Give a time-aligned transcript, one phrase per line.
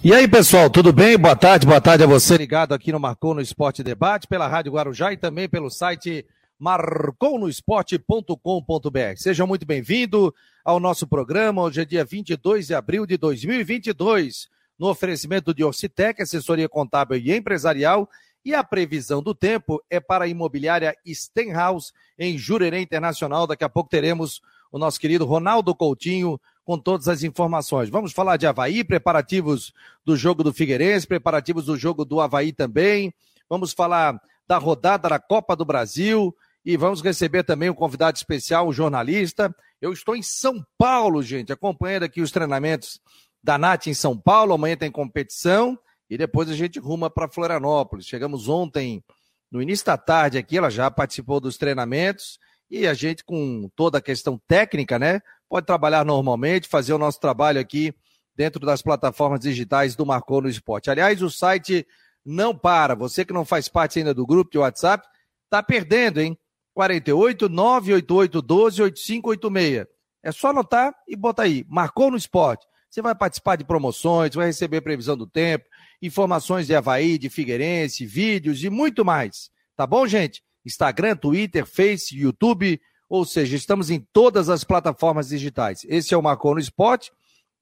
[0.00, 1.18] E aí, pessoal, tudo bem?
[1.18, 4.70] Boa tarde, boa tarde a você ligado aqui no Marcou no Esporte Debate, pela Rádio
[4.70, 6.24] Guarujá e também pelo site
[6.56, 9.16] marconosport.com.br.
[9.16, 10.30] Sejam muito bem-vindos
[10.64, 11.62] ao nosso programa.
[11.62, 14.48] Hoje é dia 22 de abril de 2022,
[14.78, 18.08] no oferecimento de Orcitec, assessoria contábil e empresarial.
[18.44, 23.48] E a previsão do tempo é para a imobiliária Stenhouse, em Jurerê Internacional.
[23.48, 24.40] Daqui a pouco teremos
[24.70, 26.38] o nosso querido Ronaldo Coutinho
[26.68, 27.88] com todas as informações.
[27.88, 29.72] Vamos falar de Havaí, preparativos
[30.04, 33.10] do jogo do Figueirense, preparativos do jogo do Havaí também.
[33.48, 38.68] Vamos falar da rodada da Copa do Brasil e vamos receber também um convidado especial,
[38.68, 39.50] um jornalista.
[39.80, 43.00] Eu estou em São Paulo, gente, acompanhando aqui os treinamentos
[43.42, 44.52] da Nath em São Paulo.
[44.52, 45.78] Amanhã tem competição
[46.10, 48.04] e depois a gente ruma para Florianópolis.
[48.04, 49.02] Chegamos ontem,
[49.50, 52.38] no início da tarde aqui, ela já participou dos treinamentos
[52.70, 55.20] e a gente, com toda a questão técnica, né?
[55.48, 57.94] pode trabalhar normalmente, fazer o nosso trabalho aqui
[58.36, 60.90] dentro das plataformas digitais do Marcou no Esporte.
[60.90, 61.86] Aliás, o site
[62.24, 62.94] não para.
[62.94, 65.06] Você que não faz parte ainda do grupo de WhatsApp,
[65.48, 66.38] tá perdendo, hein?
[66.74, 69.86] 48 988 12 8586.
[70.22, 72.66] É só anotar e botar aí, Marcou no Esporte.
[72.90, 75.64] Você vai participar de promoções, vai receber previsão do tempo,
[76.00, 79.50] informações de Havaí, de Figueirense, vídeos e muito mais.
[79.76, 80.42] Tá bom, gente?
[80.64, 85.84] Instagram, Twitter, Face, YouTube, ou seja, estamos em todas as plataformas digitais.
[85.88, 87.10] Esse é o Marcou no Esporte,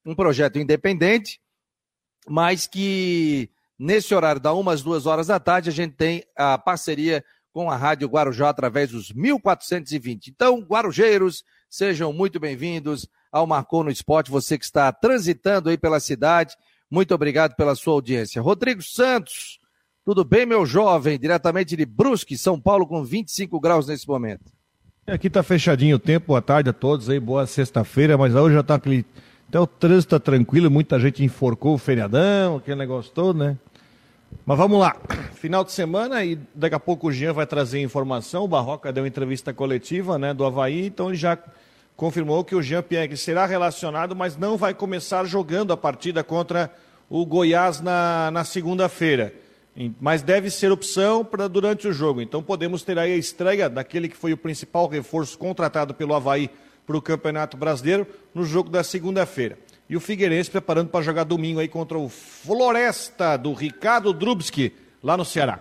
[0.05, 1.39] um projeto independente,
[2.27, 6.57] mas que nesse horário da uma às duas horas da tarde a gente tem a
[6.57, 10.27] parceria com a Rádio Guarujá através dos 1420.
[10.27, 15.99] Então, guarujeiros, sejam muito bem-vindos ao Marcou no Esporte, você que está transitando aí pela
[15.99, 16.55] cidade.
[16.89, 18.41] Muito obrigado pela sua audiência.
[18.41, 19.59] Rodrigo Santos,
[20.07, 21.19] tudo bem, meu jovem?
[21.19, 24.53] Diretamente de Brusque, São Paulo, com 25 graus nesse momento.
[25.05, 28.63] Aqui tá fechadinho o tempo, boa tarde a todos aí, boa sexta-feira, mas hoje já
[28.63, 29.05] tá aquele.
[29.49, 33.57] Até o trânsito tá tranquilo, muita gente enforcou o feriadão, aquele negócio todo, né?
[34.45, 34.95] Mas vamos lá.
[35.33, 38.45] Final de semana e daqui a pouco o Jean vai trazer informação.
[38.45, 41.37] O Barroca deu entrevista coletiva né, do Havaí, então ele já
[41.97, 46.71] confirmou que o Jean Pierre será relacionado, mas não vai começar jogando a partida contra
[47.09, 49.45] o Goiás na, na segunda-feira
[49.99, 52.21] mas deve ser opção para durante o jogo.
[52.21, 56.49] Então podemos ter aí a estreia daquele que foi o principal reforço contratado pelo Havaí
[56.85, 59.59] para o Campeonato Brasileiro no jogo da segunda-feira.
[59.89, 64.73] E o Figueirense preparando para jogar domingo aí contra o Floresta do Ricardo Drubski,
[65.03, 65.59] lá no Ceará.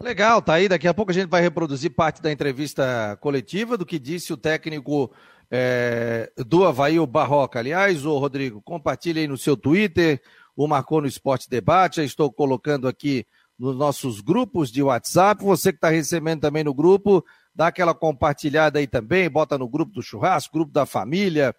[0.00, 0.68] Legal, tá aí.
[0.68, 4.36] Daqui a pouco a gente vai reproduzir parte da entrevista coletiva do que disse o
[4.36, 5.10] técnico
[5.50, 7.58] é, do Havaí, o Barroca.
[7.58, 10.20] Aliás, o Rodrigo, compartilhe aí no seu Twitter
[10.56, 11.96] o Marcou no Esporte Debate.
[11.96, 13.26] Já estou colocando aqui
[13.58, 15.44] nos nossos grupos de WhatsApp.
[15.44, 17.24] Você que está recebendo também no grupo,
[17.54, 21.54] dá aquela compartilhada aí também, bota no grupo do churrasco, grupo da família.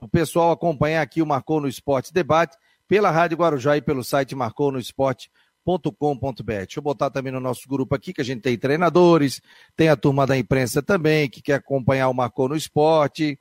[0.00, 2.56] O pessoal acompanhar aqui o Marcou no Esporte Debate
[2.88, 6.42] pela Rádio Guarujá e pelo site marconosport.com.br.
[6.44, 9.40] Deixa eu botar também no nosso grupo aqui, que a gente tem treinadores,
[9.76, 13.38] tem a turma da imprensa também, que quer acompanhar o Marcou no Esporte.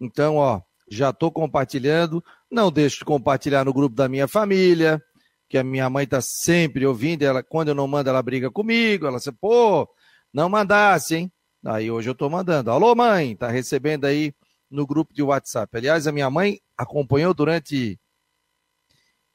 [0.00, 0.60] Então, ó,
[0.90, 2.22] já estou compartilhando.
[2.50, 5.00] Não deixo de compartilhar no grupo da minha família,
[5.48, 7.22] que a minha mãe está sempre ouvindo.
[7.22, 9.06] Ela, quando eu não mando, ela briga comigo.
[9.06, 9.88] Ela diz, pô,
[10.32, 11.32] não mandasse, hein?
[11.64, 12.70] Aí hoje eu estou mandando.
[12.70, 14.34] Alô, mãe, tá recebendo aí
[14.70, 15.76] no grupo de WhatsApp.
[15.76, 17.98] Aliás, a minha mãe acompanhou durante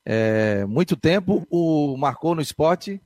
[0.06, 3.02] é, muito tempo o Marcou no Esporte.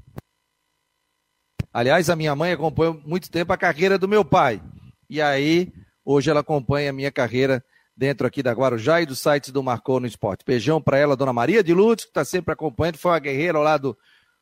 [1.71, 4.61] Aliás, a minha mãe acompanhou muito tempo a carreira do meu pai.
[5.09, 5.71] E aí,
[6.03, 7.63] hoje ela acompanha a minha carreira
[7.99, 10.45] dentro aqui da Guarujá e do site do Marcou no Esporte.
[10.47, 13.63] Beijão para ela, dona Maria de Lourdes, que está sempre acompanhando, foi uma guerreira ao
[13.63, 13.97] lado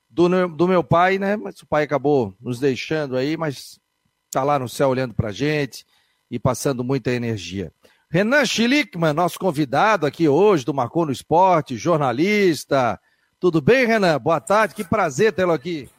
[0.07, 1.35] do, do meu pai, né?
[1.35, 3.79] Mas o pai acabou nos deixando aí, mas
[4.27, 5.87] está lá no céu olhando para gente
[6.29, 7.73] e passando muita energia.
[8.11, 12.99] Renan Schlickman, nosso convidado aqui hoje do Marcou no Esporte, jornalista.
[13.39, 14.19] Tudo bem, Renan?
[14.19, 15.89] Boa tarde, que prazer tê-lo aqui.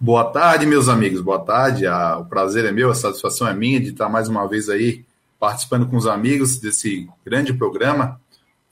[0.00, 1.86] Boa tarde, meus amigos, boa tarde.
[1.86, 5.04] Ah, o prazer é meu, a satisfação é minha de estar mais uma vez aí
[5.44, 8.18] participando com os amigos desse grande programa,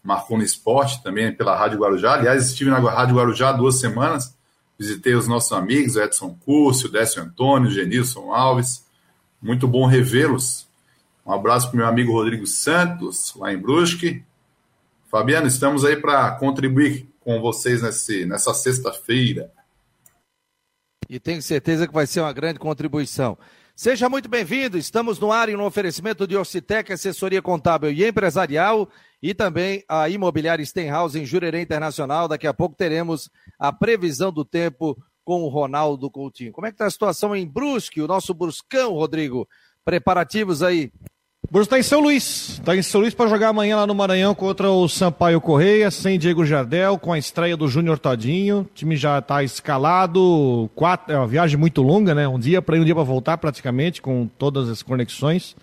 [0.03, 2.15] Marcou no Esporte, também pela Rádio Guarujá.
[2.15, 4.35] Aliás, estive na Rádio Guarujá há duas semanas,
[4.79, 8.87] visitei os nossos amigos, Edson Curcio, Décio Antônio, Genilson Alves.
[9.41, 10.67] Muito bom revê-los.
[11.27, 14.25] Um abraço para o meu amigo Rodrigo Santos, lá em Brusque.
[15.11, 19.53] Fabiano, estamos aí para contribuir com vocês nesse, nessa sexta-feira.
[21.07, 23.37] E tenho certeza que vai ser uma grande contribuição.
[23.75, 24.77] Seja muito bem-vindo.
[24.77, 28.89] Estamos no ar em um oferecimento de Orcitec, assessoria contábil e empresarial,
[29.21, 32.29] e também a imobiliária Stenhouse em Jurerê Internacional.
[32.29, 36.53] Daqui a pouco teremos a previsão do tempo com o Ronaldo Coutinho.
[36.53, 39.49] Como é que está a situação em Brusque, o nosso Bruscão, Rodrigo?
[39.85, 40.93] Preparativos aí?
[41.51, 42.51] Bruno está em São Luís.
[42.51, 46.19] Está em São Luís para jogar amanhã lá no Maranhão contra o Sampaio Correia, sem
[46.19, 48.61] Diego Jardel, com a estreia do Júnior Todinho.
[48.61, 50.71] O time já está escalado.
[50.75, 52.27] Quatro, é uma viagem muito longa, né?
[52.27, 55.55] Um dia para ir, um dia para voltar, praticamente, com todas as conexões.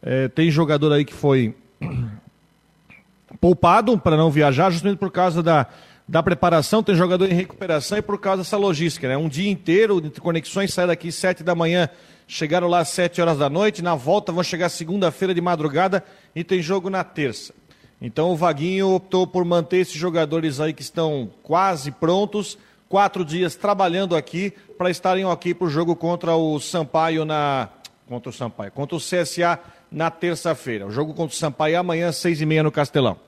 [0.00, 1.56] É, tem jogador aí que foi
[3.40, 5.66] poupado para não viajar, justamente por causa da,
[6.06, 6.84] da preparação.
[6.84, 9.16] Tem jogador em recuperação e por causa dessa logística, né?
[9.16, 11.88] Um dia inteiro de conexões, sai daqui sete da manhã
[12.26, 16.42] chegaram lá às 7 horas da noite, na volta vão chegar segunda-feira de madrugada e
[16.42, 17.54] tem jogo na terça.
[18.00, 22.58] Então o Vaguinho optou por manter esses jogadores aí que estão quase prontos,
[22.88, 27.70] quatro dias trabalhando aqui para estarem aqui para o jogo contra o Sampaio na.
[28.06, 29.58] Contra o Sampaio, contra o CSA
[29.90, 30.86] na terça-feira.
[30.86, 33.18] O jogo contra o Sampaio é amanhã, seis e meia no Castelão.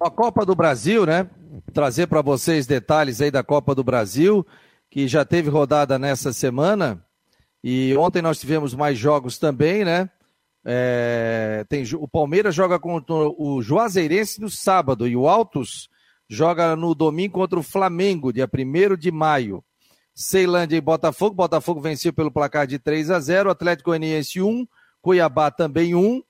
[0.00, 1.28] A Copa do Brasil, né?
[1.72, 4.44] Trazer para vocês detalhes aí da Copa do Brasil,
[4.90, 7.03] que já teve rodada nessa semana.
[7.66, 10.10] E ontem nós tivemos mais jogos também, né?
[10.62, 15.88] É, tem, o Palmeiras joga contra o Juazeirense no sábado e o Altos
[16.28, 19.64] joga no domingo contra o Flamengo, dia 1 de maio.
[20.14, 21.34] Ceilândia e Botafogo.
[21.34, 23.48] Botafogo venceu pelo placar de 3 a 0.
[23.48, 24.68] Atlético Goianiense 1,
[25.00, 26.22] Cuiabá também 1.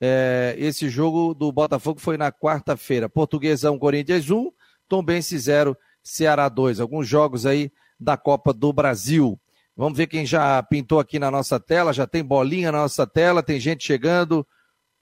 [0.00, 3.06] É, esse jogo do Botafogo foi na quarta-feira.
[3.06, 4.50] Portuguesão Corinthians 1,
[4.88, 6.80] Tombense 0, Ceará 2.
[6.80, 9.38] Alguns jogos aí da Copa do Brasil.
[9.80, 11.90] Vamos ver quem já pintou aqui na nossa tela.
[11.90, 14.46] Já tem bolinha na nossa tela, tem gente chegando.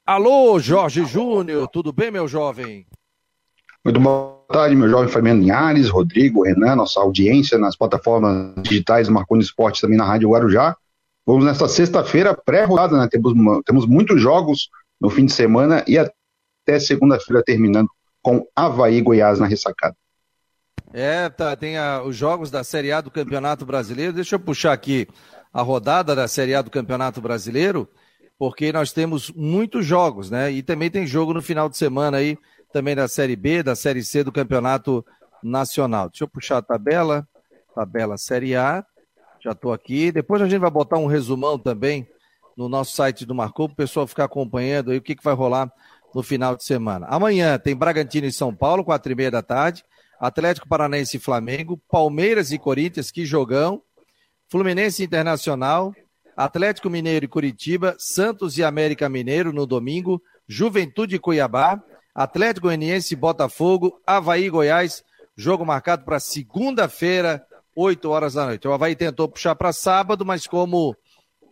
[0.06, 2.86] Alô, Jorge Júnior, tudo bem, meu jovem?
[3.84, 9.42] Muito boa tarde, meu jovem Fabiano Linhares, Rodrigo, Renan, nossa audiência nas plataformas digitais Marconi
[9.42, 10.76] Esporte também na Rádio Guarujá.
[11.26, 13.08] Vamos nesta sexta-feira, pré-rodada, né?
[13.10, 13.34] Temos,
[13.66, 14.68] temos muitos jogos
[15.00, 17.88] no fim de semana e até segunda-feira terminando
[18.22, 19.96] com Havaí Goiás na ressacada.
[20.92, 24.12] É, tá, tem a, os jogos da Série A do Campeonato Brasileiro.
[24.12, 25.06] Deixa eu puxar aqui
[25.52, 27.88] a rodada da Série A do Campeonato Brasileiro,
[28.38, 30.50] porque nós temos muitos jogos, né?
[30.50, 32.38] E também tem jogo no final de semana aí,
[32.72, 35.04] também da Série B, da Série C do Campeonato
[35.42, 36.08] Nacional.
[36.08, 37.26] Deixa eu puxar a tabela,
[37.74, 38.84] tabela Série A.
[39.40, 40.10] Já estou aqui.
[40.10, 42.08] Depois a gente vai botar um resumão também
[42.56, 45.34] no nosso site do Marcou, para o pessoal ficar acompanhando aí o que, que vai
[45.34, 45.70] rolar
[46.12, 47.06] no final de semana.
[47.08, 49.84] Amanhã tem Bragantino e São Paulo, quatro e meia da tarde.
[50.20, 53.82] Atlético Paranaense e Flamengo, Palmeiras e Corinthians, que jogão,
[54.48, 55.94] Fluminense Internacional,
[56.36, 61.82] Atlético Mineiro e Curitiba, Santos e América Mineiro no domingo, Juventude e Cuiabá,
[62.14, 65.04] Atlético Goianiense e Botafogo, Havaí e Goiás,
[65.36, 67.44] jogo marcado para segunda-feira,
[67.76, 68.66] 8 horas da noite.
[68.66, 70.96] O Havaí tentou puxar para sábado, mas como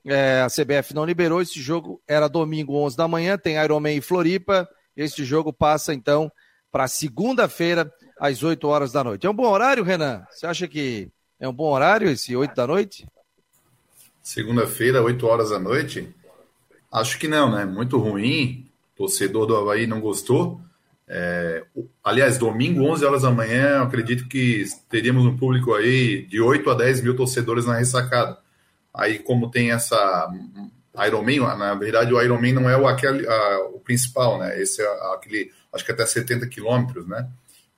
[0.04, 4.00] é, a CBF não liberou, esse jogo era domingo, 11 da manhã, tem Ironman e
[4.00, 6.30] Floripa, esse jogo passa então
[6.72, 9.26] para segunda-feira, às 8 horas da noite.
[9.26, 10.24] É um bom horário, Renan?
[10.30, 11.08] Você acha que
[11.38, 13.06] é um bom horário esse 8 da noite?
[14.22, 16.08] Segunda-feira, 8 horas da noite?
[16.92, 17.64] Acho que não, né?
[17.64, 18.70] Muito ruim.
[18.96, 20.60] Torcedor do Havaí não gostou.
[21.08, 21.62] É,
[22.02, 26.74] aliás, domingo, 11 horas da manhã, acredito que teríamos um público aí de 8 a
[26.74, 28.38] 10 mil torcedores na ressacada.
[28.92, 30.28] Aí, como tem essa
[31.06, 34.60] Ironman, na verdade, o Ironman não é o, aquele, a, o principal, né?
[34.60, 37.28] Esse é aquele, acho que até 70 quilômetros, né?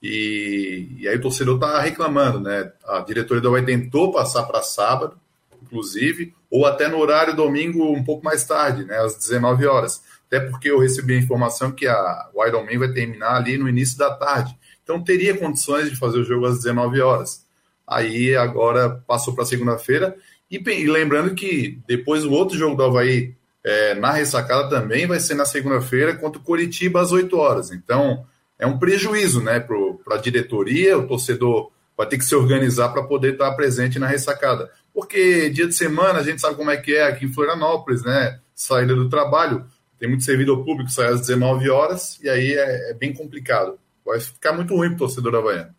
[0.02, 2.70] E, e aí o torcedor está reclamando, né?
[2.86, 5.16] A diretoria do Havaí tentou passar para sábado,
[5.62, 8.96] inclusive, ou até no horário domingo um pouco mais tarde, né?
[8.98, 10.02] Às 19 horas.
[10.26, 13.98] Até porque eu recebi a informação que a, o Ironman vai terminar ali no início
[13.98, 14.56] da tarde.
[14.82, 17.44] Então teria condições de fazer o jogo às 19 horas.
[17.86, 20.14] Aí agora passou para segunda-feira.
[20.50, 23.34] E, e, lembrando que depois o outro jogo do Havaí
[23.64, 27.70] é, na ressacada também vai ser na segunda-feira contra o Coritiba às 8 horas.
[27.70, 28.24] Então
[28.58, 33.02] é um prejuízo né, para a diretoria, o torcedor vai ter que se organizar para
[33.02, 34.70] poder estar presente na ressacada.
[34.92, 38.38] Porque dia de semana a gente sabe como é que é aqui em Florianópolis, né?
[38.54, 39.64] Saída do trabalho,
[39.98, 43.78] tem muito servidor público, sai às 19 horas, e aí é, é bem complicado.
[44.04, 45.74] Vai ficar muito ruim para o torcedor havaiano.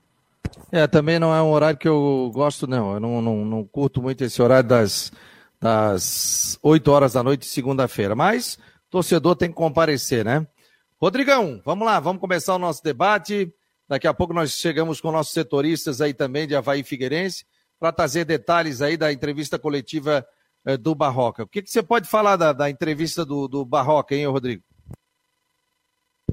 [0.72, 2.94] É, também não é um horário que eu gosto, não.
[2.94, 5.12] Eu não, não, não curto muito esse horário das,
[5.60, 8.16] das 8 horas da noite, segunda-feira.
[8.16, 8.58] Mas
[8.90, 10.46] torcedor tem que comparecer, né?
[11.02, 13.50] Rodrigão, vamos lá, vamos começar o nosso debate.
[13.88, 17.46] Daqui a pouco nós chegamos com nossos setoristas aí também de Havaí Figueirense
[17.80, 20.28] para trazer detalhes aí da entrevista coletiva
[20.66, 21.44] eh, do Barroca.
[21.44, 24.62] O que, que, você pode falar da, da entrevista do, do Barroca, hein, Rodrigo?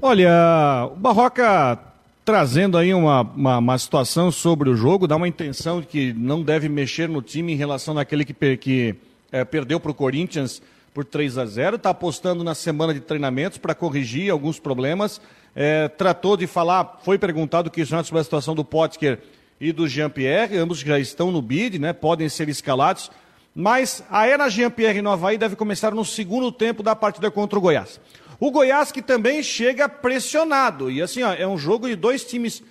[0.01, 1.79] Olha, o Barroca
[2.25, 6.43] trazendo aí uma, uma, uma, situação sobre o jogo, dá uma intenção de que não
[6.43, 8.95] deve mexer no time em relação àquele que, que
[9.31, 10.61] é, perdeu para o Corinthians
[10.97, 15.21] por 3 a 0 está apostando na semana de treinamentos para corrigir alguns problemas.
[15.55, 19.19] É, tratou de falar, foi perguntado que sobre a situação do Potker
[19.61, 23.11] e do Jean-Pierre, ambos já estão no bid, né, podem ser escalados.
[23.53, 27.61] mas a era Jean-Pierre no Havaí deve começar no segundo tempo da partida contra o
[27.61, 28.01] Goiás.
[28.39, 32.63] O Goiás que também chega pressionado, e assim, ó, é um jogo de dois times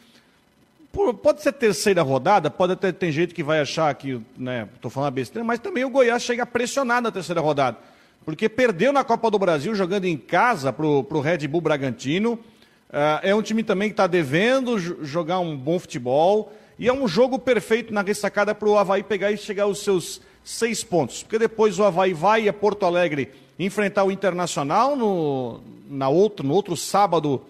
[1.23, 5.12] pode ser terceira rodada, pode até ter gente que vai achar que, né, estou falando
[5.12, 7.78] besteira, mas também o Goiás chega pressionado na terceira rodada,
[8.26, 12.33] porque perdeu na Copa do Brasil jogando em casa para o Red Bull Bragantino.
[12.33, 16.52] Uh, é um time também que está devendo jogar um bom futebol.
[16.76, 20.21] E é um jogo perfeito na ressacada para o Havaí pegar e chegar aos seus
[20.45, 21.23] seis pontos.
[21.23, 23.30] Porque depois o Havaí vai a Porto Alegre
[23.61, 27.40] enfrentar o Internacional no, na outro, no outro sábado,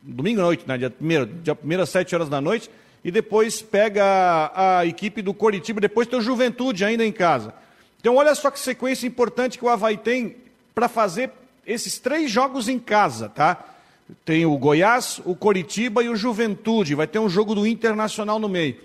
[0.00, 0.78] domingo à noite, né?
[0.78, 2.70] dia 1 dia primeiro às sete horas da noite.
[3.02, 7.52] E depois pega a, a equipe do Coritiba, depois tem o Juventude ainda em casa.
[8.00, 10.36] Então olha só que sequência importante que o Havaí tem
[10.74, 11.30] para fazer
[11.66, 13.62] esses três jogos em casa, tá?
[14.24, 16.94] Tem o Goiás, o Coritiba e o Juventude.
[16.94, 18.76] Vai ter um jogo do Internacional no meio.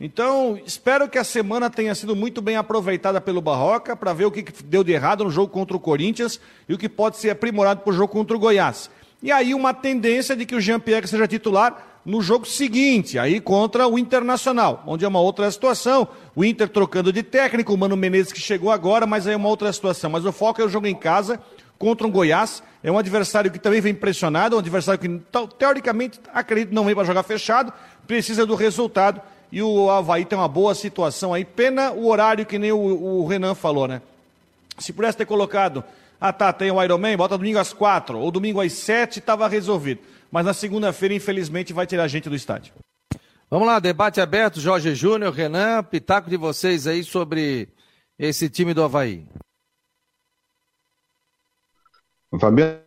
[0.00, 4.30] Então, espero que a semana tenha sido muito bem aproveitada pelo Barroca para ver o
[4.30, 7.80] que deu de errado no jogo contra o Corinthians e o que pode ser aprimorado
[7.80, 8.88] para o jogo contra o Goiás.
[9.20, 13.86] E aí uma tendência de que o Jean-Pierre seja titular no jogo seguinte, aí contra
[13.86, 16.08] o Internacional, onde é uma outra situação.
[16.34, 19.48] O Inter trocando de técnico, o Mano Menezes que chegou agora, mas aí é uma
[19.48, 20.10] outra situação.
[20.10, 21.40] Mas o foco é o jogo em casa
[21.78, 22.62] contra um Goiás.
[22.82, 25.20] É um adversário que também vem pressionado, um adversário que,
[25.58, 27.72] teoricamente, acredito não vem para jogar fechado,
[28.06, 29.20] precisa do resultado.
[29.50, 31.44] E o Havaí tem uma boa situação aí.
[31.44, 34.00] Pena o horário que nem o, o Renan falou, né?
[34.78, 35.82] Se pudesse ter colocado,
[36.20, 40.00] ah tá, tem o Ironman, bota domingo às quatro, ou domingo às sete, estava resolvido.
[40.30, 42.74] Mas na segunda-feira, infelizmente, vai tirar a gente do estádio.
[43.50, 47.68] Vamos lá, debate aberto, Jorge Júnior, Renan, pitaco de vocês aí sobre
[48.18, 49.26] esse time do Havaí.
[52.38, 52.82] Fabiano,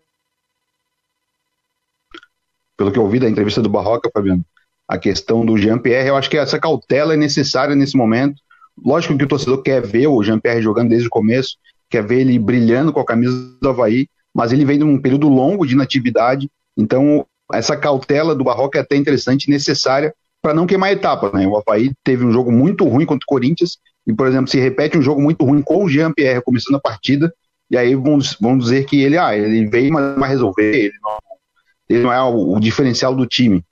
[2.78, 4.46] pelo que eu ouvi da entrevista do Barroca, Fabiano,
[4.88, 8.40] a questão do Jean-Pierre, eu acho que essa cautela é necessária nesse momento.
[8.78, 11.58] Lógico que o torcedor quer ver o Jean-Pierre jogando desde o começo,
[11.90, 15.28] quer ver ele brilhando com a camisa do Havaí, mas ele vem de um período
[15.28, 20.66] longo de inatividade, então essa cautela do Barroca é até interessante e necessária para não
[20.66, 21.32] queimar etapas.
[21.34, 21.48] Né?
[21.48, 24.98] O Havaí teve um jogo muito ruim contra o Corinthians, e, por exemplo, se repete
[24.98, 27.32] um jogo muito ruim com o Jean-Pierre começando a partida,
[27.70, 31.18] e aí vão, vão dizer que ele, ah, ele veio, mas vai resolver, ele não,
[31.88, 33.64] ele não é o, o, diferencial do time.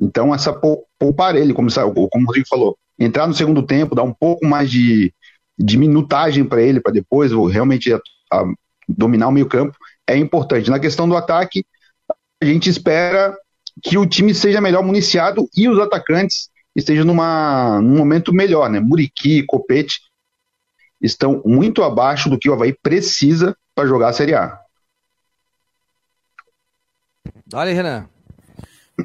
[0.00, 0.52] Então, essa
[0.98, 1.68] poupar ele, como,
[2.10, 5.12] como o Rodrigo falou, entrar no segundo tempo, dar um pouco mais de,
[5.58, 8.00] de minutagem para ele, para depois realmente a,
[8.32, 8.44] a,
[8.88, 9.76] dominar o meio-campo,
[10.06, 10.70] é importante.
[10.70, 11.64] Na questão do ataque,
[12.40, 13.36] a gente espera
[13.82, 18.80] que o time seja melhor municiado e os atacantes estejam numa, num momento melhor, né?
[18.80, 20.00] Muriqui, Copete
[21.00, 24.58] estão muito abaixo do que o Havaí precisa para jogar a Série A.
[27.52, 28.08] Olha, Renan.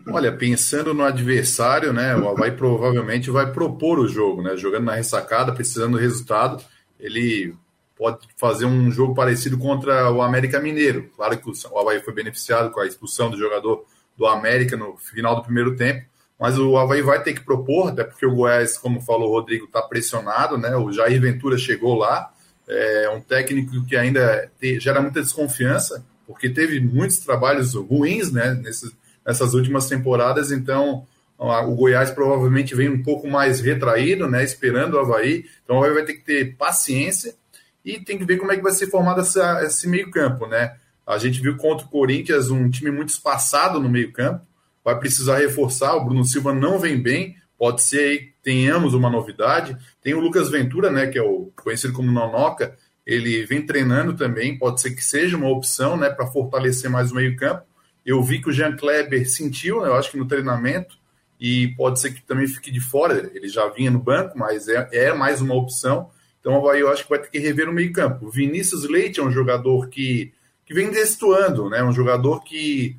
[0.08, 4.96] Olha, pensando no adversário, né, o Havaí provavelmente vai propor o jogo, né, jogando na
[4.96, 6.64] ressacada, precisando do resultado,
[7.00, 7.56] ele
[7.96, 11.10] pode fazer um jogo parecido contra o América Mineiro.
[11.16, 13.86] Claro que o Havaí foi beneficiado com a expulsão do jogador
[14.18, 16.06] do América no final do primeiro tempo,
[16.40, 19.66] mas o Havaí vai ter que propor, até porque o Goiás, como falou o Rodrigo,
[19.66, 20.76] está pressionado, né?
[20.76, 22.32] O Jair Ventura chegou lá,
[22.68, 28.54] é um técnico que ainda te, gera muita desconfiança, porque teve muitos trabalhos ruins, né?
[28.56, 28.92] Nessas,
[29.26, 31.06] nessas últimas temporadas, então
[31.38, 34.44] o Goiás provavelmente vem um pouco mais retraído, né?
[34.44, 37.36] Esperando o Havaí, então o Havaí vai ter que ter paciência
[37.84, 40.76] e tem que ver como é que vai ser formado essa, esse meio-campo, né?
[41.06, 44.46] A gente viu contra o Corinthians um time muito espaçado no meio-campo
[44.84, 45.96] vai precisar reforçar.
[45.96, 49.78] O Bruno Silva não vem bem, pode ser que tenhamos uma novidade.
[50.02, 52.76] Tem o Lucas Ventura, né, que é o conhecido como Nonoca,
[53.06, 57.16] ele vem treinando também, pode ser que seja uma opção, né, para fortalecer mais o
[57.16, 57.64] meio-campo.
[58.06, 60.98] Eu vi que o Jean Kleber sentiu, né, eu acho que no treinamento,
[61.40, 63.30] e pode ser que também fique de fora.
[63.34, 66.10] Ele já vinha no banco, mas é, é mais uma opção.
[66.44, 68.26] Então aí eu acho que vai ter que rever o meio-campo.
[68.26, 70.34] O Vinícius Leite é um jogador que,
[70.66, 71.82] que vem destoando, né?
[71.82, 72.98] Um jogador que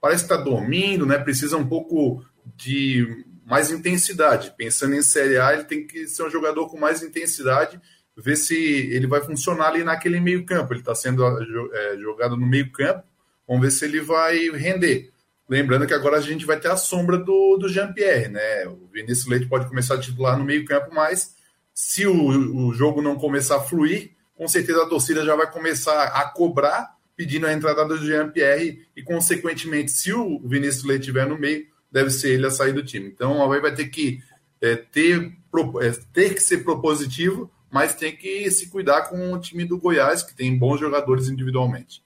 [0.00, 1.16] parece que está dormindo, né?
[1.16, 2.24] Precisa um pouco
[2.56, 4.52] de mais intensidade.
[4.56, 7.80] Pensando em Série A, ele tem que ser um jogador com mais intensidade,
[8.16, 10.72] ver se ele vai funcionar ali naquele meio campo.
[10.72, 11.24] Ele está sendo
[11.72, 13.04] é, jogado no meio campo,
[13.46, 15.12] vamos ver se ele vai render.
[15.48, 18.66] Lembrando que agora a gente vai ter a sombra do, do Jean-Pierre, né?
[18.66, 21.31] O Vinícius Leite pode começar a titular no meio campo, mas
[21.74, 26.04] se o, o jogo não começar a fluir, com certeza a torcida já vai começar
[26.04, 31.38] a cobrar pedindo a entrada do Jean-Pierre e, consequentemente, se o Vinícius Leite estiver no
[31.38, 33.06] meio, deve ser ele a sair do time.
[33.06, 34.20] Então, o Havaí vai ter que
[34.60, 35.32] é, ter,
[35.80, 40.22] é, ter que ser propositivo, mas tem que se cuidar com o time do Goiás,
[40.22, 42.02] que tem bons jogadores individualmente.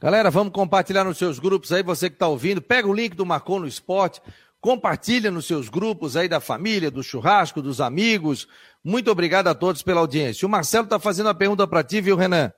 [0.00, 3.26] Galera, vamos compartilhar nos seus grupos aí, você que está ouvindo, pega o link do
[3.26, 4.20] Marcou no Esporte,
[4.60, 8.46] Compartilha nos seus grupos aí da família, do churrasco, dos amigos.
[8.82, 10.46] Muito obrigado a todos pela audiência.
[10.46, 12.52] O Marcelo está fazendo uma pergunta para ti, viu, Renan?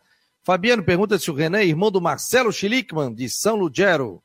[0.45, 4.23] Fabiano pergunta se o Renan é irmão do Marcelo Schlickman, de São Lugero.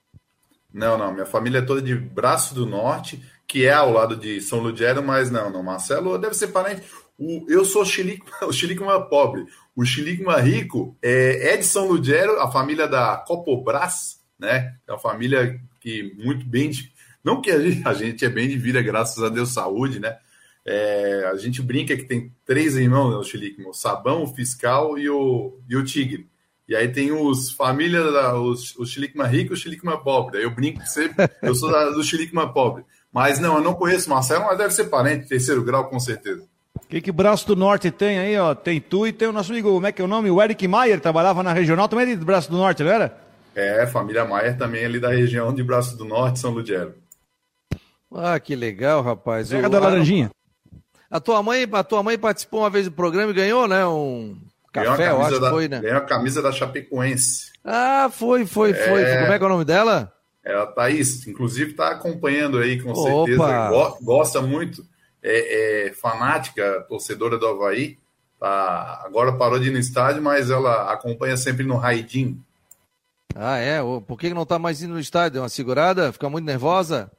[0.74, 1.13] Não, não.
[1.13, 5.04] Minha família é toda de Braço do Norte, que é ao lado de São Lugero,
[5.04, 5.63] mas não, não.
[5.63, 6.84] Marcelo deve ser parente.
[7.18, 7.82] O, eu sou
[8.44, 9.46] o Schlickman pobre.
[9.75, 14.75] O Schlickman rico é, é de São Lugero, a família da Copobras, né?
[14.88, 16.72] É uma família que muito bem
[17.27, 20.18] não que a gente, a gente é bem de vida, graças a Deus, saúde, né?
[20.70, 24.98] É, a gente brinca que tem três irmãos, né, o Chilique, o Sabão, o Fiscal
[24.98, 26.28] e o, e o Tigre.
[26.68, 30.40] E aí tem os família, os, o Chilicma rico e o Chilicma pobre.
[30.40, 32.84] Aí eu brinco que sempre, eu sou da, do Chilicma pobre.
[33.14, 36.44] Mas não, eu não conheço Marcelo, mas deve ser parente, terceiro grau, com certeza.
[36.76, 38.54] O que, que Braço do Norte tem aí, ó?
[38.54, 40.30] Tem tu e tem o nosso amigo, como é que é o nome?
[40.30, 43.18] O Eric Maier, trabalhava na regional, também é de Braço do Norte, não era?
[43.56, 46.94] É, família Maier também é ali da região de Braço do Norte, São Ludgero.
[48.14, 49.50] Ah, que legal, rapaz.
[49.50, 50.30] Pega o, da laranjinha.
[51.10, 53.86] A tua mãe, a tua mãe participou uma vez do programa e ganhou, né?
[53.86, 54.38] Um
[54.74, 55.80] café, eu acho que foi, né?
[55.80, 57.52] Ganhou a camisa da Chapecoense.
[57.64, 58.74] Ah, foi, foi, é...
[58.74, 59.04] foi.
[59.04, 60.14] Como é que é o nome dela?
[60.44, 63.02] É a Thaís, inclusive está acompanhando aí, com Opa.
[63.02, 63.98] certeza.
[64.02, 64.86] Gosta muito,
[65.22, 67.98] é, é, fanática, torcedora do Havaí.
[68.40, 72.42] Tá, agora parou de ir no estádio, mas ela acompanha sempre no Raidim.
[73.36, 73.80] Ah, é?
[73.82, 75.42] Por que não está mais indo no estádio?
[75.42, 76.12] Uma segurada?
[76.12, 77.12] Fica muito nervosa?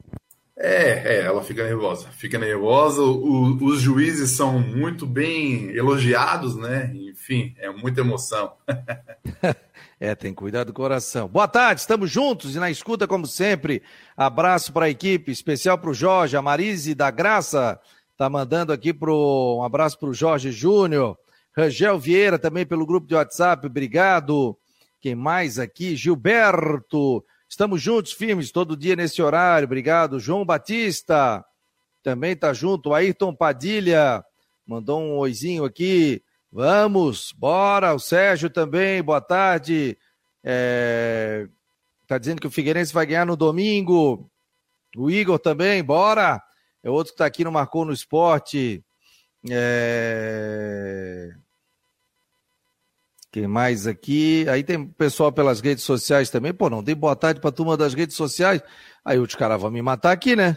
[0.61, 2.09] É, é, ela fica nervosa.
[2.09, 3.01] Fica nervosa.
[3.01, 6.93] O, os juízes são muito bem elogiados, né?
[6.97, 8.53] Enfim, é muita emoção.
[10.01, 11.29] é, tem cuidar do coração.
[11.29, 13.83] Boa tarde, estamos juntos e na escuta, como sempre.
[14.17, 17.79] Abraço para a equipe, especial para o Jorge, a Marise da Graça.
[18.17, 21.17] Tá mandando aqui pro, um abraço para o Jorge Júnior.
[21.57, 24.59] Rangel Vieira também pelo grupo de WhatsApp, obrigado.
[25.01, 25.95] Quem mais aqui?
[25.95, 27.25] Gilberto.
[27.49, 29.65] Estamos juntos, firmes, todo dia nesse horário.
[29.65, 30.21] Obrigado.
[30.21, 31.43] João Batista
[32.03, 32.93] também está junto.
[32.93, 34.23] Ayrton Padilha
[34.67, 36.23] mandou um oizinho aqui.
[36.53, 37.95] Vamos, bora.
[37.95, 39.97] O Sérgio também, boa tarde.
[40.45, 41.49] É...
[42.07, 44.31] Tá dizendo que o Figueirense vai ganhar no domingo.
[44.95, 46.43] O Igor também, bora.
[46.83, 48.85] É outro que está aqui no Marcou no Esporte.
[49.51, 51.31] É...
[53.39, 54.45] Quem mais aqui?
[54.49, 56.53] Aí tem pessoal pelas redes sociais também.
[56.53, 58.61] Pô, não dei boa tarde pra turma das redes sociais.
[59.05, 60.55] Aí os caras vão me matar aqui, né?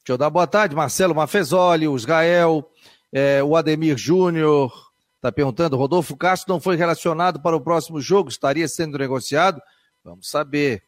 [0.00, 0.74] Deixa eu dar boa tarde.
[0.74, 2.68] Marcelo Mafezoli, o Israel,
[3.12, 4.72] é, o Ademir Júnior.
[5.20, 9.62] Tá perguntando, Rodolfo Castro não foi relacionado para o próximo jogo, estaria sendo negociado?
[10.02, 10.82] Vamos saber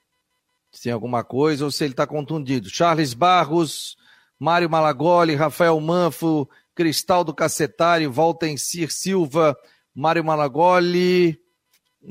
[0.72, 2.68] se tem alguma coisa ou se ele está contundido.
[2.68, 3.96] Charles Barros,
[4.36, 9.56] Mário Malagoli, Rafael Manfo, Cristaldo Cacetário, Valtencir Silva,
[9.96, 11.40] Mário Malagoli,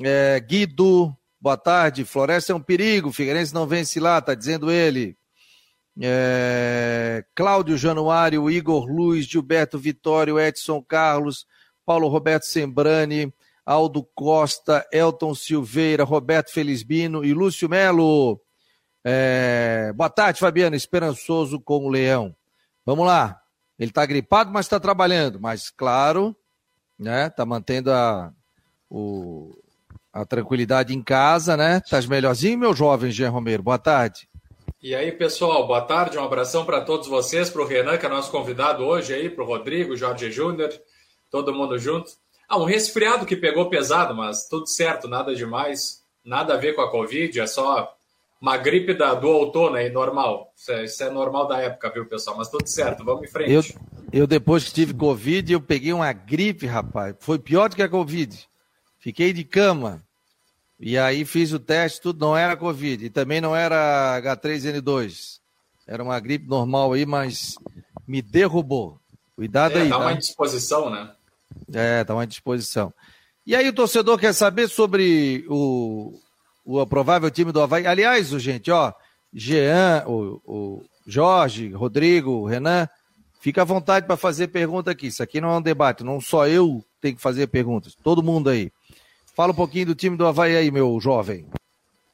[0.03, 2.03] é, Guido, boa tarde.
[2.03, 5.15] Floresta é um perigo, Figueirense não vence lá, tá dizendo ele.
[6.01, 11.45] É, Cláudio Januário, Igor Luiz, Gilberto Vitório, Edson Carlos,
[11.85, 13.31] Paulo Roberto Sembrani,
[13.63, 18.41] Aldo Costa, Elton Silveira, Roberto Felizbino e Lúcio Melo.
[19.03, 22.35] É, boa tarde, Fabiano, esperançoso com o Leão.
[22.83, 23.39] Vamos lá.
[23.77, 25.39] Ele está gripado, mas está trabalhando.
[25.39, 26.35] Mas, claro,
[26.97, 27.29] né?
[27.29, 28.31] Tá mantendo a,
[28.89, 29.53] o,
[30.13, 31.81] a tranquilidade em casa, né?
[31.89, 33.63] Tá melhorzinho, meu jovem Jean Romero?
[33.63, 34.27] Boa tarde.
[34.81, 38.09] E aí, pessoal, boa tarde, um abração para todos vocês, para o Renan, que é
[38.09, 40.69] nosso convidado hoje aí, para o Rodrigo, Jorge Júnior,
[41.31, 42.11] todo mundo junto.
[42.47, 46.81] Ah, um resfriado que pegou pesado, mas tudo certo, nada demais, nada a ver com
[46.81, 47.95] a Covid, é só
[48.39, 50.53] uma gripe da, do outono aí, normal.
[50.55, 52.37] Isso é, isso é, normal da época, viu, pessoal?
[52.37, 53.51] Mas tudo certo, vamos em frente.
[53.51, 53.63] Eu,
[54.15, 57.17] eu, depois que tive Covid, eu peguei uma gripe, rapaz.
[57.19, 58.47] Foi pior do que a Covid.
[58.97, 60.01] Fiquei de cama.
[60.79, 63.03] E aí fiz o teste, tudo não era Covid.
[63.03, 65.41] E também não era H3N2.
[65.85, 67.55] Era uma gripe normal aí, mas
[68.07, 68.97] me derrubou.
[69.35, 69.89] Cuidado é, aí.
[69.89, 70.01] Dá tá?
[70.05, 71.11] uma indisposição, né?
[71.73, 72.93] É, dá uma indisposição.
[73.45, 76.17] E aí o torcedor quer saber sobre o,
[76.63, 77.85] o provável time do Havaí.
[77.85, 78.93] Aliás, gente, ó,
[79.33, 82.87] Jean, o, o Jorge, Rodrigo, Renan,
[83.45, 85.05] fica à vontade para fazer pergunta aqui.
[85.05, 88.49] Isso aqui não é um debate, não só eu tenho que fazer perguntas, todo mundo
[88.49, 88.71] aí.
[89.35, 91.45] Fala um pouquinho do time do Havaí aí, meu jovem.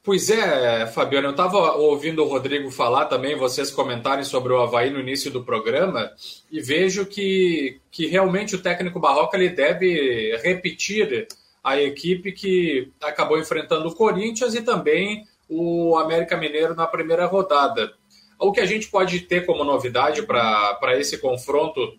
[0.04, 4.90] Pois é, Fabiano, eu estava ouvindo o Rodrigo falar também, vocês comentarem sobre o Havaí
[4.90, 6.12] no início do programa,
[6.52, 11.30] e vejo que, que realmente o técnico Barroca ele deve repetir
[11.64, 17.94] a equipe que acabou enfrentando o Corinthians e também o América Mineiro na primeira rodada.
[18.42, 21.96] O que a gente pode ter como novidade para esse confronto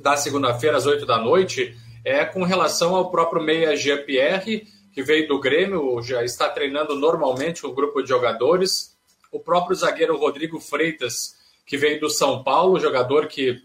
[0.00, 5.28] da segunda-feira às 8 da noite é com relação ao próprio meia GPR, que veio
[5.28, 8.96] do Grêmio, já está treinando normalmente o grupo de jogadores.
[9.30, 13.62] O próprio zagueiro Rodrigo Freitas, que veio do São Paulo, jogador que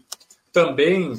[0.52, 1.14] também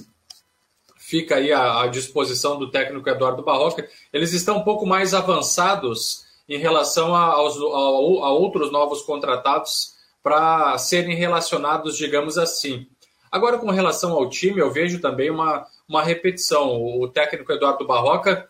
[0.95, 3.85] fica aí à, à disposição do técnico Eduardo Barroca.
[4.13, 9.99] Eles estão um pouco mais avançados em relação a, aos, a, a outros novos contratados
[10.23, 12.87] para serem relacionados, digamos assim.
[13.31, 16.81] Agora, com relação ao time, eu vejo também uma, uma repetição.
[16.83, 18.49] O técnico Eduardo Barroca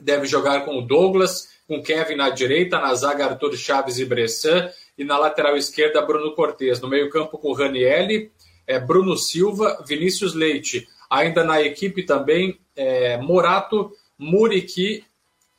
[0.00, 4.70] deve jogar com o Douglas, com Kevin na direita, na zaga Arthur Chaves e Bressan,
[4.96, 6.80] e na lateral esquerda Bruno Cortes.
[6.80, 8.30] No meio-campo com Ranielli,
[8.66, 10.86] é, Bruno Silva, Vinícius Leite.
[11.08, 15.04] Ainda na equipe também é, Morato, Muriqui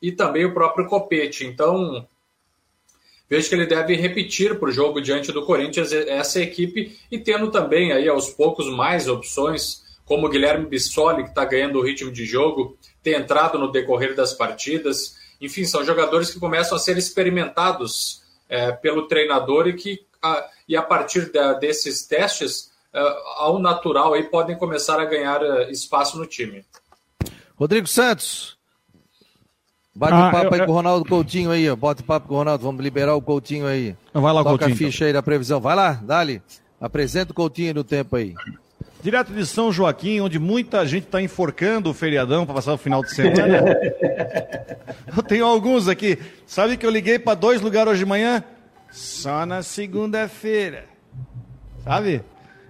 [0.02, 1.46] e também o próprio Copete.
[1.46, 2.08] Então,
[3.32, 7.50] vejo que ele deve repetir para o jogo diante do Corinthians essa equipe e tendo
[7.50, 12.26] também aí aos poucos mais opções, como Guilherme Bissoli, que está ganhando o ritmo de
[12.26, 15.16] jogo, tem entrado no decorrer das partidas.
[15.40, 20.76] Enfim, são jogadores que começam a ser experimentados é, pelo treinador e que a, e
[20.76, 23.00] a partir da, desses testes, é,
[23.38, 26.66] ao natural, aí podem começar a ganhar é, espaço no time.
[27.56, 28.58] Rodrigo Santos,
[29.94, 31.76] Bate ah, papo eu, aí com o Ronaldo Coutinho aí, ó.
[31.76, 33.96] Bota papo com o Ronaldo, vamos liberar o Coutinho aí.
[34.14, 34.74] Vai lá, Toca Coutinho.
[34.74, 35.08] a ficha então.
[35.08, 35.60] aí da previsão.
[35.60, 36.42] Vai lá, dali.
[36.80, 38.34] Apresenta o Coutinho no tempo aí.
[39.04, 43.02] Direto de São Joaquim, onde muita gente está enforcando o feriadão para passar o final
[43.04, 43.64] de semana.
[45.18, 46.18] eu tenho alguns aqui.
[46.46, 48.44] Sabe que eu liguei para dois lugares hoje de manhã?
[48.92, 50.86] Só na segunda-feira.
[51.84, 52.24] Sabe?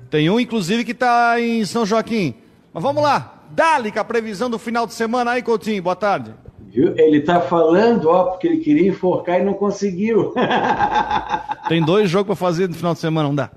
[0.10, 2.34] Tem um, inclusive, que está em São Joaquim.
[2.74, 3.44] Mas vamos lá.
[3.52, 5.84] Dali com a previsão do final de semana aí, Coutinho.
[5.84, 6.34] Boa tarde.
[6.72, 6.98] Viu?
[6.98, 10.34] Ele está falando, ó, porque ele queria enforcar e não conseguiu.
[11.68, 13.52] Tem dois jogos para fazer no final de semana, não dá.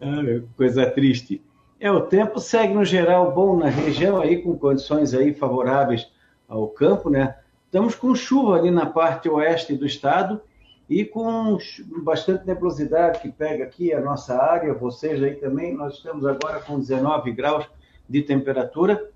[0.00, 1.40] Ah, coisa triste.
[1.78, 6.10] É, o tempo segue no geral bom na região aí, com condições aí favoráveis
[6.48, 7.36] ao campo, né?
[7.66, 10.40] Estamos com chuva ali na parte oeste do estado
[10.90, 11.56] e com
[12.02, 15.76] bastante nebulosidade que pega aqui a nossa área, vocês aí também.
[15.76, 17.64] Nós estamos agora com 19 graus
[18.08, 19.08] de temperatura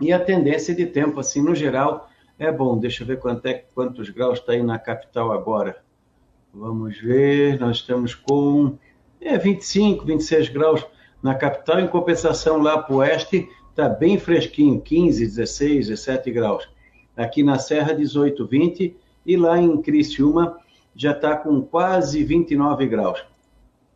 [0.00, 2.08] e a tendência de tempo, assim, no geral,
[2.38, 2.78] é bom.
[2.78, 5.82] Deixa eu ver quanto é, quantos graus está aí na capital agora.
[6.54, 8.78] Vamos ver, nós estamos com
[9.20, 10.86] é, 25, 26 graus
[11.22, 16.68] na capital, em compensação lá para o oeste está bem fresquinho, 15, 16, 17 graus.
[17.16, 20.58] Aqui na Serra, 18, 20 e lá em Criciúma
[20.94, 23.24] já está com quase 29 graus.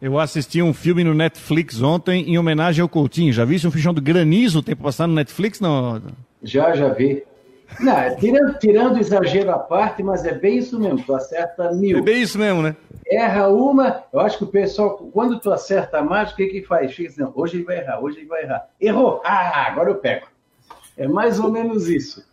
[0.00, 3.34] Eu assisti um filme no Netflix ontem em homenagem ao Coutinho.
[3.34, 5.60] Já viu um filme chamado Granizo, tempo passado no Netflix?
[5.60, 6.00] Não?
[6.42, 7.22] Já, já vi.
[7.78, 11.98] Não, é tirando, tirando exagero à parte, mas é bem isso mesmo, tu acerta mil.
[11.98, 12.74] É bem isso mesmo, né?
[13.06, 16.92] Erra uma, eu acho que o pessoal, quando tu acerta mais, o que que faz?
[16.94, 18.68] Fica assim, hoje ele vai errar, hoje ele vai errar.
[18.80, 19.20] Errou!
[19.22, 20.26] Ah, agora eu pego.
[20.96, 22.24] É mais ou menos isso.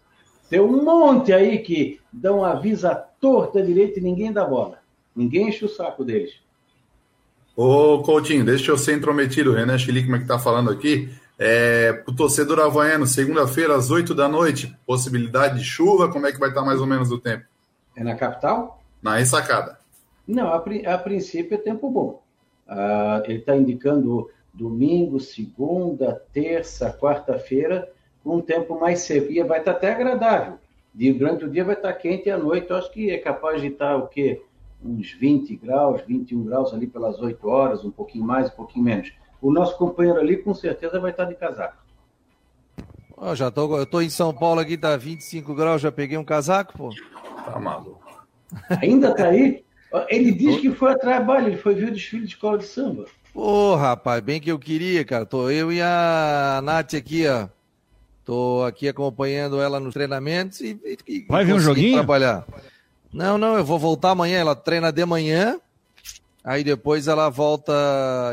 [0.49, 4.79] Tem um monte aí que dão aviso à torta direita e ninguém dá bola.
[5.13, 6.46] Ninguém enche o saco deles.
[7.57, 9.49] Ô, Coutinho, deixa eu ser intrometido.
[9.49, 11.09] O Renan Chili, como é que tá falando aqui?
[11.39, 16.39] É, o torcedor havaiano, segunda-feira, às 8 da noite, possibilidade de chuva, como é que
[16.39, 17.45] vai estar tá mais ou menos o tempo?
[17.95, 18.83] É na capital?
[19.01, 19.79] Na ressacada.
[20.27, 20.57] Não, a,
[20.93, 22.21] a princípio é tempo bom.
[22.67, 27.89] Ah, ele está indicando domingo, segunda, terça, quarta-feira,
[28.23, 29.31] com um tempo mais seco.
[29.31, 30.59] E vai estar tá até agradável.
[30.93, 33.61] Durante o dia vai estar tá quente e à noite, eu acho que é capaz
[33.61, 34.43] de estar o quê?
[34.83, 39.11] Uns 20 graus, 21 graus ali pelas 8 horas, um pouquinho mais, um pouquinho menos.
[39.41, 41.77] O nosso companheiro ali com certeza vai estar de casaco.
[43.15, 46.23] Oh, já tô, eu tô em São Paulo aqui, tá 25 graus, já peguei um
[46.23, 46.89] casaco, pô.
[47.45, 48.25] Tá maluco.
[48.81, 49.63] Ainda tá aí?
[50.09, 53.05] Ele diz que foi a trabalho, ele foi ver o desfile de escola de samba.
[53.33, 55.25] Ô, oh, rapaz, bem que eu queria, cara.
[55.25, 57.47] Tô eu e a Nath aqui, ó.
[58.25, 61.93] Tô aqui acompanhando ela nos treinamentos e, e Vai ver um joguinho?
[61.93, 62.45] trabalhar.
[63.13, 64.39] Não, não, eu vou voltar amanhã.
[64.39, 65.59] Ela treina de manhã.
[66.43, 67.73] Aí depois ela volta,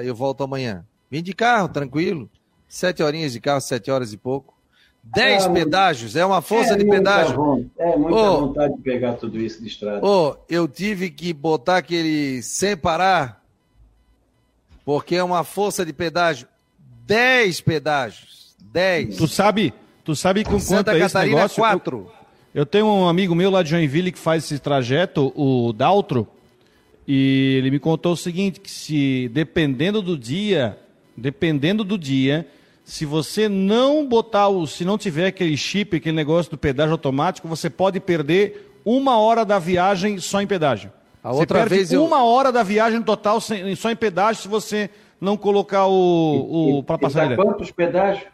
[0.04, 0.84] eu volto amanhã.
[1.10, 2.28] Vim de carro, tranquilo.
[2.68, 4.54] Sete horinhas de carro, sete horas e pouco.
[5.02, 7.70] Dez Ah, pedágios, é uma força é de pedágio.
[7.78, 8.46] É muita Ô.
[8.46, 10.04] vontade de pegar tudo isso de estrada.
[10.04, 13.44] Ô, eu tive que botar aquele sem parar,
[14.84, 16.48] porque é uma força de pedágio.
[17.06, 18.56] Dez pedágios.
[18.72, 19.16] Dez.
[19.16, 21.56] Tu sabe, tu sabe com quanto Santa é esse Catarina, negócio?
[21.62, 22.10] Quatro.
[22.10, 22.23] Eu
[22.64, 26.26] tenho um amigo meu lá de Joinville que faz esse trajeto, o Daltro,
[27.06, 30.78] e ele me contou o seguinte, que se dependendo do dia,
[31.16, 32.46] dependendo do dia,
[32.84, 37.48] se você não botar o, se não tiver aquele chip, aquele negócio do pedágio automático,
[37.48, 40.92] você pode perder uma hora da viagem só em pedágio.
[41.22, 44.42] A Você outra perde vez eu- uma hora da viagem total sem- só em pedágio
[44.42, 44.90] se você
[45.20, 47.42] não colocar o, o para passar direto.
[47.42, 48.26] quantos pedágios?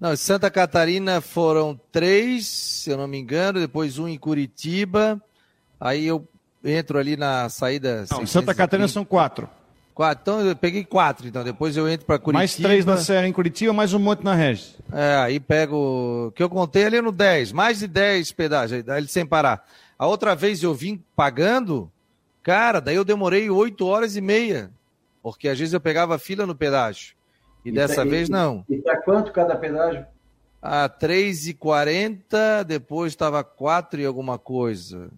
[0.00, 5.20] Não, em Santa Catarina foram três, se eu não me engano, depois um em Curitiba.
[5.78, 6.26] Aí eu
[6.64, 8.06] entro ali na saída.
[8.10, 9.46] Não, em Santa Catarina são quatro.
[9.94, 10.22] quatro.
[10.22, 12.38] Então eu peguei quatro, então depois eu entro para Curitiba.
[12.38, 14.74] Mais três na Serra em Curitiba, mais um monte na Regis.
[14.90, 16.28] É, aí pego.
[16.28, 19.66] O que eu contei ali no 10, mais de 10 pedágios, ele sem parar.
[19.98, 21.92] A outra vez eu vim pagando,
[22.42, 24.70] cara, daí eu demorei 8 horas e meia.
[25.22, 27.19] Porque às vezes eu pegava fila no pedágio.
[27.64, 28.64] E, E dessa tá- e- vez não.
[28.68, 30.04] E tá quanto cada pedágio?
[30.62, 35.08] A 3,40, depois estava 4 e alguma coisa.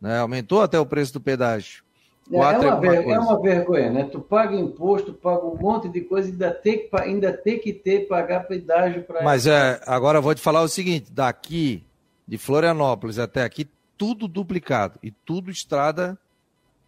[0.00, 0.18] Né?
[0.18, 1.84] Aumentou até o preço do pedágio.
[2.30, 4.08] É, é e uma, é uma vergonha, né?
[4.10, 7.72] Tu paga imposto, paga um monte de coisa e ainda tem que, ainda tem que
[7.72, 9.22] ter, pagar pedágio para.
[9.22, 11.84] Mas é, agora eu vou te falar o seguinte: daqui
[12.26, 14.98] de Florianópolis até aqui, tudo duplicado.
[15.02, 16.18] E tudo estrada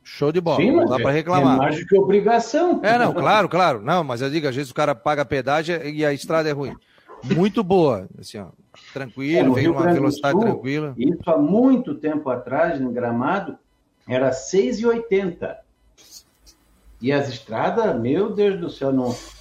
[0.08, 0.56] show de bola.
[0.60, 1.56] Sim, não dá é- para É reclamar.
[1.58, 2.80] mais do que obrigação.
[2.82, 3.80] É, não, claro, claro.
[3.82, 6.74] Não, mas eu digo, às vezes o cara paga pedágio e a estrada é ruim.
[7.22, 8.46] Muito boa, assim, ó.
[8.46, 10.94] É, Tranquilo, no vem do velocidade Sul, tranquila.
[10.96, 13.58] Isso há muito tempo atrás, em Gramado,
[14.08, 15.56] era 6,80.
[17.00, 18.92] E as estradas, meu Deus do céu,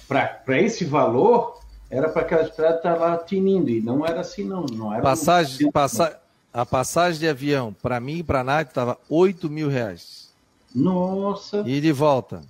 [0.06, 1.58] para esse valor,
[1.90, 3.70] era para aquela estrada estar lá tinindo.
[3.70, 4.62] E não era assim, não.
[4.66, 6.18] não era Passagem, um- passa,
[6.52, 10.27] a passagem de avião, para mim e para a Nath, estava 8 mil reais.
[10.74, 12.42] Nossa, E de volta.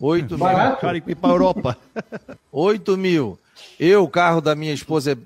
[0.00, 0.38] 8 mil.
[0.38, 0.80] barato.
[0.80, 1.76] Cara, e para Europa.
[2.52, 3.38] 8 mil.
[3.78, 5.16] Eu, o carro da minha esposa é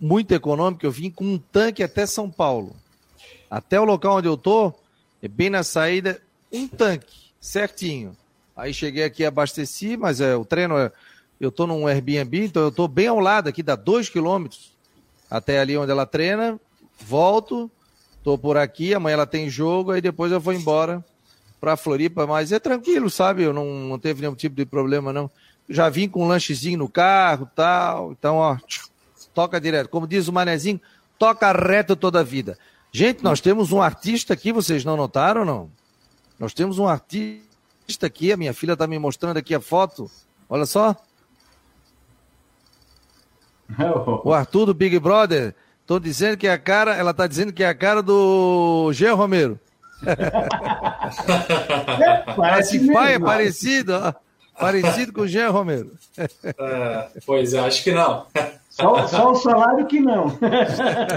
[0.00, 2.74] muito econômico, eu vim com um tanque até São Paulo.
[3.50, 4.72] Até o local onde eu tô,
[5.22, 6.20] é bem na saída,
[6.52, 8.16] um tanque, certinho.
[8.56, 10.92] Aí cheguei aqui, abasteci, mas é, o treino é.
[11.40, 14.72] Eu tô num Airbnb, então eu tô bem ao lado aqui, dá dois quilômetros
[15.30, 16.58] até ali onde ela treina.
[16.98, 17.70] Volto,
[18.24, 21.02] tô por aqui, amanhã ela tem jogo, aí depois eu vou embora
[21.60, 23.42] pra Floripa, mas é tranquilo, sabe?
[23.42, 25.30] Eu não, não teve nenhum tipo de problema, não.
[25.68, 28.12] Já vim com um lanchezinho no carro tal.
[28.12, 28.56] Então, ó,
[29.34, 29.88] toca direto.
[29.88, 30.80] Como diz o Manezinho,
[31.18, 32.58] toca reto toda a vida.
[32.90, 35.70] Gente, nós temos um artista aqui, vocês não notaram, não?
[36.38, 40.10] Nós temos um artista aqui, a minha filha está me mostrando aqui a foto.
[40.48, 40.96] Olha só,
[44.24, 45.54] o Arthur do Big Brother.
[45.86, 49.14] Tô dizendo que é a cara, ela tá dizendo que é a cara do Jean
[49.14, 49.58] Romero.
[52.36, 54.12] Parece Esse pai é parecido, ó.
[54.58, 55.92] Parecido com o Jean Romero.
[56.18, 58.26] É, pois é, acho que não.
[58.70, 60.36] Só, só o salário que não.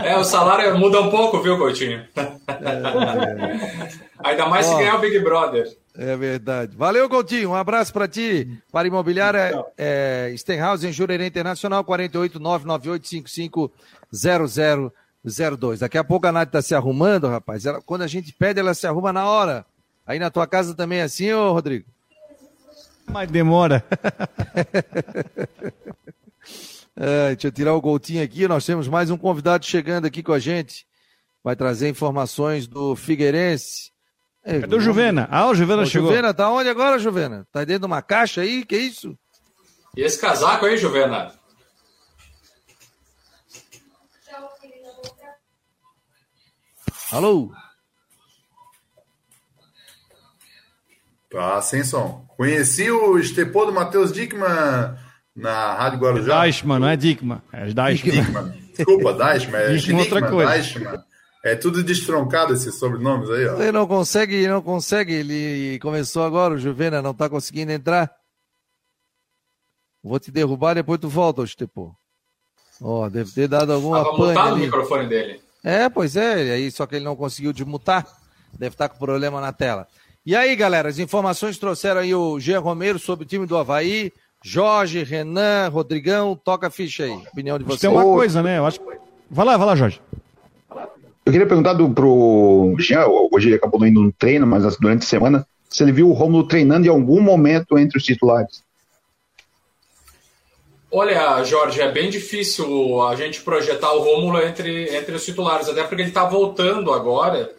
[0.04, 2.06] É, o salário muda um pouco, viu, Coutinho?
[4.24, 4.78] Ainda mais se Ó.
[4.78, 5.68] ganhar o Big Brother.
[5.98, 6.76] É verdade.
[6.78, 7.50] Valeu, Coutinho.
[7.52, 8.48] Um abraço para ti.
[8.72, 11.84] Para Imobiliária é, Stenhouse em Jurerê Internacional,
[15.26, 15.80] 48998550002.
[15.80, 17.66] Daqui a pouco a Nath tá se arrumando, rapaz.
[17.66, 19.66] Ela- quando a gente pede, ela se arruma na hora.
[20.06, 21.86] Aí na tua casa também é assim, ô Rodrigo?
[23.08, 23.84] Mas demora.
[26.94, 28.48] É, deixa eu tirar o Coutinho aqui.
[28.48, 30.86] Nós temos mais um convidado chegando aqui com a gente.
[31.44, 33.92] Vai trazer informações do Figueirense.
[34.44, 35.28] É, Cadê o Juvena?
[35.32, 36.10] Ah, o Juvena Ô, chegou.
[36.10, 37.48] Juvena, tá onde agora, Juvena?
[37.52, 38.66] Tá dentro de uma caixa aí?
[38.66, 39.18] Que isso?
[39.96, 41.32] E esse casaco aí, Juvena?
[47.12, 47.52] Alô?
[51.30, 52.26] Tá, sem som.
[52.38, 54.48] Conheci o Estepô do Matheus Dickman
[55.36, 56.42] na Rádio Guarujá.
[56.42, 57.42] Deichmann, não é Dickman.
[57.54, 58.12] É Deichmann.
[58.24, 58.52] Dickman.
[58.76, 59.62] Desculpa, Deichmann.
[59.62, 61.06] É Dickman é outra coisa.
[61.44, 63.60] É tudo destroncado esses sobrenomes aí, ó.
[63.62, 65.14] Ele não consegue, não consegue.
[65.14, 68.12] Ele começou agora, o Juvena não tá conseguindo entrar.
[70.04, 71.96] Vou te derrubar, depois tu volta, Estepô.
[72.82, 74.66] Ó, deve ter dado alguma Tava pane mutado o ali.
[74.66, 75.42] microfone dele.
[75.64, 78.06] É, pois é, aí só que ele não conseguiu desmutar.
[78.58, 79.88] Deve estar com problema na tela.
[80.26, 84.12] E aí, galera, as informações trouxeram aí o Jean Romero sobre o time do Havaí.
[84.44, 87.12] Jorge, Renan, Rodrigão, toca a ficha aí.
[87.12, 87.94] Opinião de Tem vocês.
[87.94, 88.58] uma Ô- coisa, né?
[88.58, 88.80] Eu acho.
[89.30, 90.02] Vai lá, vai lá, Jorge.
[91.26, 95.04] Eu queria perguntar do, pro Jean, hoje ele acabou não indo no treino, mas durante
[95.04, 98.64] a semana, se ele viu o Romulo treinando em algum momento entre os titulares.
[100.94, 105.84] Olha, Jorge, é bem difícil a gente projetar o Rômulo entre, entre os titulares, até
[105.84, 107.50] porque ele está voltando agora.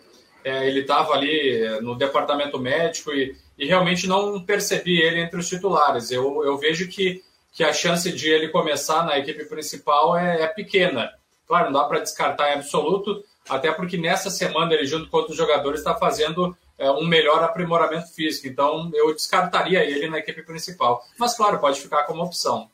[0.45, 5.49] É, ele estava ali no departamento médico e, e, realmente não percebi ele entre os
[5.49, 6.11] titulares.
[6.11, 10.47] Eu, eu vejo que, que a chance de ele começar na equipe principal é, é
[10.49, 11.11] pequena.
[11.49, 15.37] Claro, não dá para descartar em absoluto, até porque nessa semana ele, junto com outros
[15.38, 18.47] jogadores, está fazendo é, um melhor aprimoramento físico.
[18.47, 21.03] Então, eu descartaria ele na equipe principal.
[21.16, 22.68] Mas, claro, pode ficar como opção.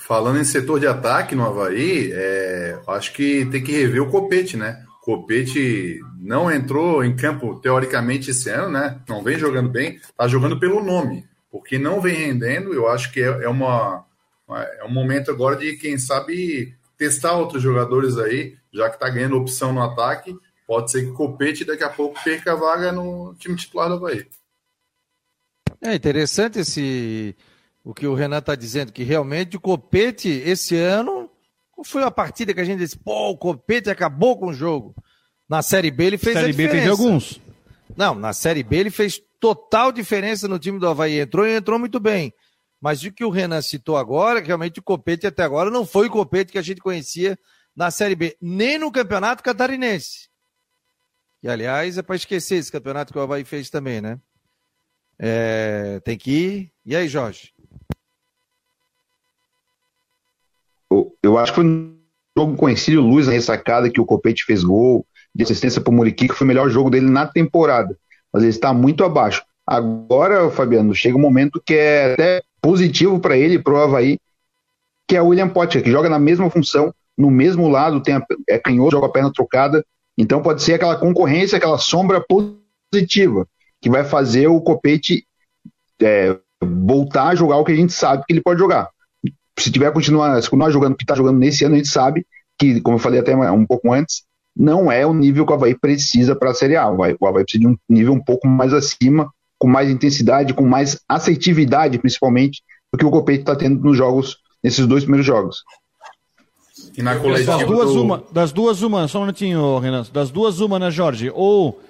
[0.00, 4.56] Falando em setor de ataque no Havaí, é, acho que tem que rever o Copete,
[4.56, 4.84] né?
[5.02, 8.98] Copete não entrou em campo teoricamente esse ano, né?
[9.06, 12.72] Não vem jogando bem, tá jogando pelo nome, porque não vem rendendo.
[12.72, 14.04] Eu acho que é, é uma,
[14.48, 19.36] é um momento agora de, quem sabe, testar outros jogadores aí, já que tá ganhando
[19.36, 20.34] opção no ataque.
[20.66, 23.96] Pode ser que o Copete daqui a pouco perca a vaga no time titular do
[23.96, 24.26] Havaí.
[25.82, 27.36] É interessante esse
[27.84, 31.30] o que o Renan está dizendo, que realmente o Copete, esse ano,
[31.84, 34.94] foi a partida que a gente disse, pô, o Copete acabou com o jogo.
[35.48, 36.74] Na Série B ele fez Série a diferença.
[36.74, 37.40] B teve alguns.
[37.96, 41.18] Não, na Série B ele fez total diferença no time do Havaí.
[41.18, 42.32] Entrou e entrou muito bem.
[42.80, 46.10] Mas o que o Renan citou agora, realmente o Copete até agora não foi o
[46.10, 47.38] Copete que a gente conhecia
[47.74, 50.28] na Série B, nem no Campeonato Catarinense.
[51.42, 54.18] E, aliás, é para esquecer esse campeonato que o Havaí fez também, né?
[55.18, 56.72] É, tem que ir.
[56.84, 57.52] E aí, Jorge?
[61.22, 61.96] Eu, acho que foi um
[62.36, 66.28] jogo conhecido, Luz, a ressacada, que o Copete fez gol, de assistência para o Muriqui,
[66.28, 67.96] que foi o melhor jogo dele na temporada.
[68.32, 69.44] Mas ele está muito abaixo.
[69.66, 74.18] Agora, Fabiano, chega um momento que é até positivo para ele, para o Havaí,
[75.06, 78.26] que é o William Potker, que joga na mesma função, no mesmo lado, tem a,
[78.48, 79.84] é canhoto, joga a perna trocada.
[80.18, 83.46] Então pode ser aquela concorrência, aquela sombra positiva,
[83.80, 85.24] que vai fazer o Copete
[86.02, 88.90] é, voltar a jogar o que a gente sabe que ele pode jogar
[89.62, 92.26] se tiver continuar, se continuar jogando o que está jogando nesse ano, a gente sabe
[92.58, 94.22] que, como eu falei até um pouco antes,
[94.56, 96.88] não é o nível que o Havaí precisa para a Série A.
[96.88, 100.54] O Havaí, o Havaí precisa de um nível um pouco mais acima, com mais intensidade,
[100.54, 105.26] com mais assertividade, principalmente, do que o Copete está tendo nos jogos, nesses dois primeiros
[105.26, 105.62] jogos.
[106.96, 108.02] E na coletiva das duas, do...
[108.02, 110.04] uma, das duas, uma, só um minutinho, Renan.
[110.12, 111.30] Das duas, uma, né, Jorge?
[111.34, 111.80] Ou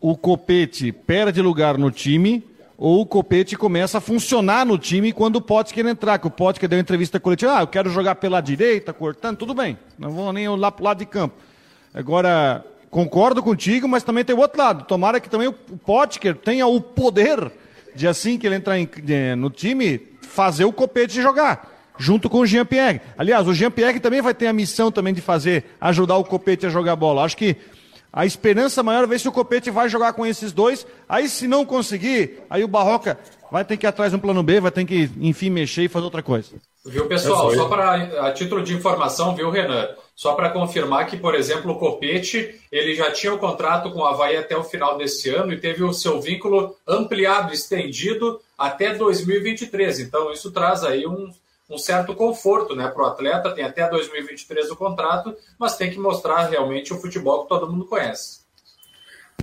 [0.00, 2.44] o Copete perde lugar no time,
[2.78, 6.68] ou o Copete começa a funcionar no time quando o Potker entrar, que o Potker
[6.68, 10.48] deu entrevista coletiva, ah, eu quero jogar pela direita, cortando, tudo bem, não vou nem
[10.48, 11.34] lá pro lado de campo.
[11.92, 16.68] Agora, concordo contigo, mas também tem o outro lado, tomara que também o Potker tenha
[16.68, 17.50] o poder
[17.96, 18.88] de assim que ele entrar em,
[19.36, 21.74] no time, fazer o Copete jogar.
[22.00, 23.00] Junto com o Jean-Pierre.
[23.16, 26.68] Aliás, o Jean-Pierre também vai ter a missão também de fazer, ajudar o Copete a
[26.68, 27.24] jogar bola.
[27.24, 27.56] Acho que
[28.12, 30.86] a esperança maior é ver se o Copete vai jogar com esses dois.
[31.08, 33.18] Aí, se não conseguir, aí o Barroca
[33.50, 35.88] vai ter que ir atrás de um plano B, vai ter que, enfim, mexer e
[35.88, 36.50] fazer outra coisa.
[36.84, 37.54] Viu, pessoal?
[37.54, 39.88] Só para a título de informação, viu, Renan?
[40.16, 44.04] Só para confirmar que, por exemplo, o Copete ele já tinha o contrato com o
[44.06, 50.00] Havaí até o final desse ano e teve o seu vínculo ampliado, estendido até 2023.
[50.00, 51.30] Então, isso traz aí um,
[51.68, 55.98] um certo conforto né, para o atleta, tem até 2023 o contrato, mas tem que
[55.98, 58.40] mostrar realmente o futebol que todo mundo conhece.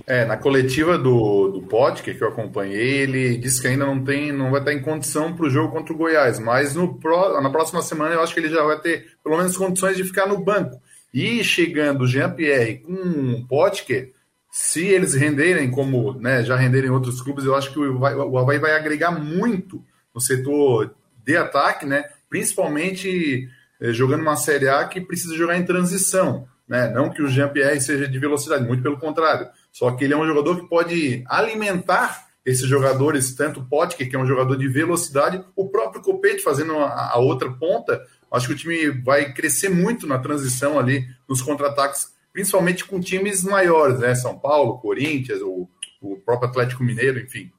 [0.06, 4.30] É, na coletiva do, do Potker, que eu acompanhei, ele disse que ainda não tem,
[4.30, 6.98] não vai estar em condição para o jogo contra o Goiás, mas no,
[7.42, 10.26] na próxima semana eu acho que ele já vai ter pelo menos condições de ficar
[10.26, 10.80] no banco.
[11.12, 14.12] E chegando o Jean-Pierre com o Potker,
[14.50, 18.58] se eles renderem como né, já renderem outros clubes, eu acho que o, o Havaí
[18.58, 19.82] vai agregar muito
[20.14, 22.04] no setor de ataque, né?
[22.36, 23.48] Principalmente
[23.80, 26.46] eh, jogando uma Série A que precisa jogar em transição.
[26.68, 26.90] Né?
[26.90, 29.48] Não que o Jean-Pierre seja de velocidade, muito pelo contrário.
[29.72, 34.14] Só que ele é um jogador que pode alimentar esses jogadores, tanto o Potker, que
[34.14, 38.02] é um jogador de velocidade, o próprio Copete fazendo a, a outra ponta.
[38.30, 43.42] Acho que o time vai crescer muito na transição ali, nos contra-ataques, principalmente com times
[43.44, 44.14] maiores, né?
[44.14, 45.66] São Paulo, Corinthians, o,
[46.02, 47.50] o próprio Atlético Mineiro, enfim.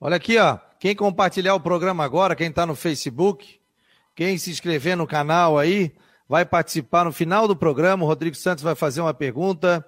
[0.00, 0.58] Olha aqui, ó.
[0.80, 3.61] Quem compartilhar o programa agora, quem está no Facebook,
[4.14, 5.94] quem se inscrever no canal aí
[6.28, 8.04] vai participar no final do programa.
[8.04, 9.84] O Rodrigo Santos vai fazer uma pergunta.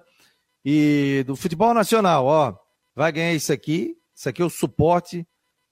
[0.63, 2.55] E do futebol nacional, ó,
[2.95, 3.95] vai ganhar isso aqui.
[4.15, 5.27] Isso aqui é o suporte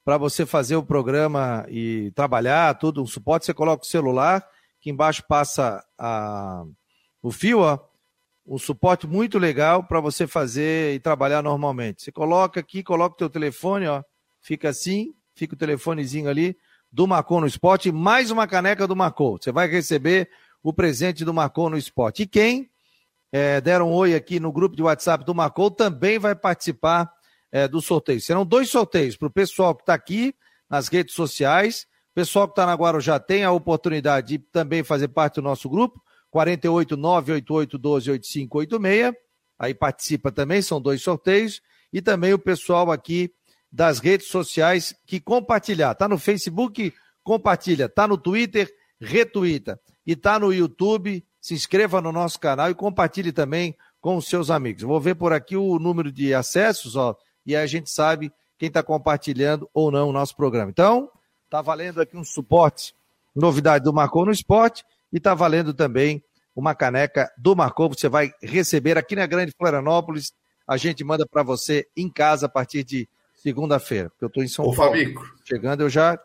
[0.05, 3.01] para você fazer o programa e trabalhar, tudo.
[3.01, 4.45] Um suporte, você coloca o celular,
[4.79, 6.63] que embaixo passa a,
[7.21, 7.79] o fio, ó.
[8.45, 12.03] Um suporte muito legal para você fazer e trabalhar normalmente.
[12.03, 14.03] Você coloca aqui, coloca o teu telefone, ó.
[14.41, 16.57] Fica assim, fica o telefonezinho ali
[16.93, 19.39] do Marcou no Esporte, mais uma caneca do Marcou.
[19.41, 20.29] Você vai receber
[20.61, 22.21] o presente do Marcou no Esporte.
[22.21, 22.69] E quem
[23.31, 27.11] é, deram um oi aqui no grupo de WhatsApp do Marcou também vai participar
[27.51, 28.21] é, do sorteio.
[28.21, 30.35] Serão dois sorteios para o pessoal que está aqui
[30.69, 31.87] nas redes sociais.
[32.11, 35.67] O pessoal que está na Guarujá tem a oportunidade de também fazer parte do nosso
[35.67, 39.13] grupo, 48 988 12 8586.
[39.57, 41.59] Aí participa também, são dois sorteios.
[41.91, 43.33] E também o pessoal aqui
[43.73, 45.95] das redes sociais que compartilhar.
[45.95, 46.93] Tá no Facebook,
[47.23, 47.89] compartilha.
[47.89, 48.71] Tá no Twitter,
[49.01, 49.79] retuita.
[50.05, 54.51] E tá no YouTube, se inscreva no nosso canal e compartilhe também com os seus
[54.51, 54.83] amigos.
[54.83, 58.67] Vou ver por aqui o número de acessos, ó, e aí a gente sabe quem
[58.67, 60.69] está compartilhando ou não o nosso programa.
[60.69, 61.09] Então,
[61.49, 62.93] tá valendo aqui um suporte,
[63.33, 66.21] novidade do Marcou no Esporte, e tá valendo também
[66.53, 67.89] uma caneca do Marcou.
[67.89, 70.33] Você vai receber aqui na Grande Florianópolis.
[70.67, 73.07] A gente manda para você em casa a partir de
[73.43, 74.91] segunda-feira, porque eu estou em São Ô, Paulo.
[74.91, 75.35] Fabico.
[75.43, 76.17] Chegando, eu já.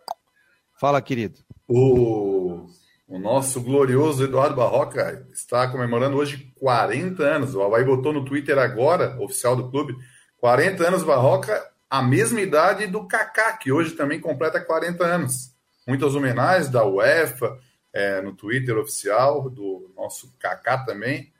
[0.80, 1.40] Fala, querido.
[1.66, 2.68] O,
[3.08, 7.54] o nosso glorioso Eduardo Barroca está comemorando hoje 40 anos.
[7.56, 9.96] O Havaí botou no Twitter agora, oficial do clube,
[10.38, 15.52] 40 anos Barroca, a mesma idade do Kaká, que hoje também completa 40 anos.
[15.86, 17.58] Muitas homenagens da UEFA
[17.92, 21.32] é, no Twitter oficial, do nosso Kaká também.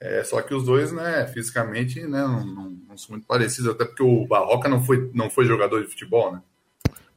[0.00, 3.84] É, só que os dois, né, fisicamente, né, não, não, não, são muito parecidos, até
[3.84, 6.42] porque o Barroca não foi, não foi jogador de futebol, né?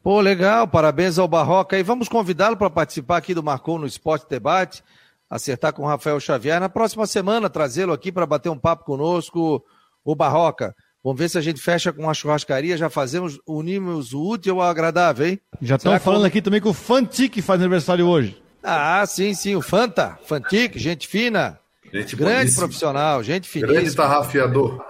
[0.02, 1.78] Pô, legal, parabéns ao Barroca.
[1.78, 4.82] E vamos convidá-lo para participar aqui do Marcou no Esporte Debate,
[5.30, 6.60] acertar com o Rafael Xavier.
[6.60, 9.64] Na próxima semana, trazê-lo aqui para bater um papo conosco,
[10.04, 10.74] o Barroca.
[11.04, 14.70] Vamos ver se a gente fecha com uma churrascaria, já fazemos, unimos o útil ao
[14.70, 15.40] agradável, hein?
[15.62, 18.42] Já estão falando aqui também que o Fantic faz aniversário hoje.
[18.64, 21.60] Ah, sim, sim, o Fanta, Fantic, gente fina.
[21.94, 23.74] Gente grande profissional, gente finíssima.
[23.80, 24.84] Grande tarrafiador.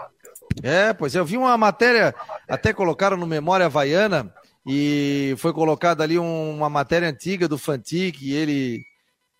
[0.63, 2.13] É, pois eu vi uma matéria,
[2.47, 4.33] até colocaram no Memória Havaiana,
[4.65, 8.81] e foi colocada ali um- uma matéria antiga do Fantic, e ele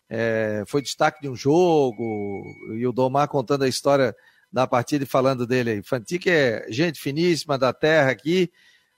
[0.10, 2.44] é, foi destaque de um jogo,
[2.76, 4.16] e o Domar contando a história
[4.52, 5.84] da partida e falando dele aí.
[5.84, 8.50] Fantic é gente finíssima da terra aqui.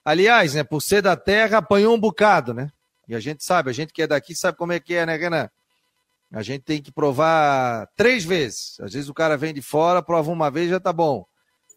[0.04, 2.70] Aliás, né, por ser da terra, apanhou um bocado, né?
[3.06, 5.16] E a gente sabe, a gente que é daqui sabe como é que é, né,
[5.16, 5.50] Renan?
[6.32, 8.78] A gente tem que provar três vezes.
[8.80, 11.26] Às vezes o cara vem de fora, prova uma vez já tá bom.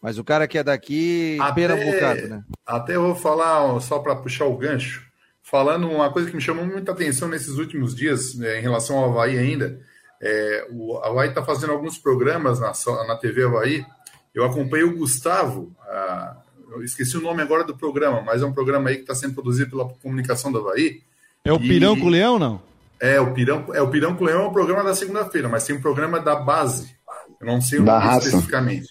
[0.01, 1.37] Mas o cara que é daqui,
[1.75, 2.43] um bocado, né?
[2.65, 5.03] até eu vou falar, só para puxar o gancho,
[5.41, 9.09] falando uma coisa que me chamou muita atenção nesses últimos dias, né, em relação ao
[9.09, 9.79] Havaí ainda.
[10.21, 12.71] É, o Havaí está fazendo alguns programas na,
[13.07, 13.85] na TV Havaí.
[14.33, 16.37] Eu acompanhei o Gustavo, ah,
[16.71, 19.33] eu esqueci o nome agora do programa, mas é um programa aí que está sendo
[19.33, 21.01] produzido pela comunicação do Havaí.
[21.43, 22.61] É o E- Pirão com o Leão, não?
[22.99, 25.65] É, o Pirão, é, o Pirão com o Leão é o programa da segunda-feira, mas
[25.65, 26.95] tem um programa da base.
[27.39, 28.87] Eu não sei o Da nome especificamente.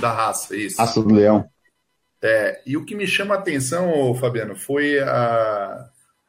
[0.00, 0.78] Da raça, isso.
[0.78, 1.44] Raça do Leão.
[2.22, 5.88] É, e o que me chama a atenção, Fabiano, foi a,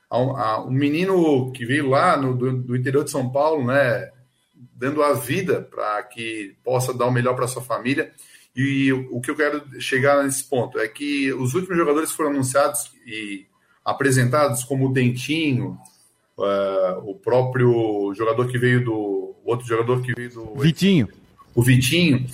[0.09, 4.09] a, a- um menino que veio lá no, do, do interior de São Paulo, né,
[4.75, 8.11] dando a vida para que possa dar o melhor para sua família.
[8.55, 12.31] E o, o que eu quero chegar nesse ponto é que os últimos jogadores foram
[12.31, 13.45] anunciados e
[13.85, 15.77] apresentados, como o Dentinho,
[16.39, 19.35] é, o próprio jogador que veio do.
[19.43, 21.07] outro jogador que veio do Vitinho.
[21.53, 22.25] o Vitinho,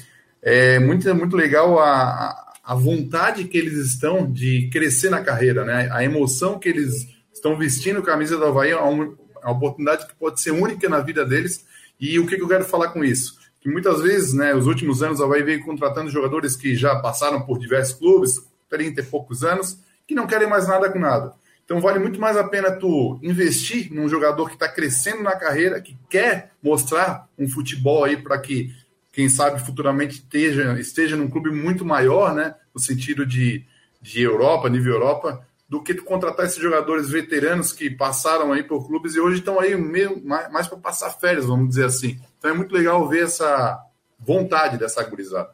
[0.41, 5.89] é muito, muito legal a, a vontade que eles estão de crescer na carreira, né?
[5.91, 9.05] A emoção que eles estão vestindo a camisa do Havaí é uma,
[9.41, 11.65] é uma oportunidade que pode ser única na vida deles.
[11.99, 13.37] E o que, que eu quero falar com isso?
[13.59, 17.41] Que muitas vezes, né, os últimos anos, o Havaí veio contratando jogadores que já passaram
[17.41, 18.39] por diversos clubes,
[18.69, 19.77] 30 e poucos anos,
[20.07, 21.33] que não querem mais nada com nada.
[21.69, 25.79] Então vale muito mais a pena tu investir num jogador que está crescendo na carreira,
[25.79, 28.73] que quer mostrar um futebol aí para que,
[29.13, 32.55] quem sabe, futuramente esteja, esteja num clube muito maior, né?
[32.73, 33.63] No sentido de,
[34.01, 38.87] de Europa, nível Europa, do que tu contratar esses jogadores veteranos que passaram aí por
[38.87, 42.19] clubes e hoje estão aí meio, mais, mais para passar férias, vamos dizer assim.
[42.39, 43.79] Então é muito legal ver essa
[44.19, 45.51] vontade dessa gurizada.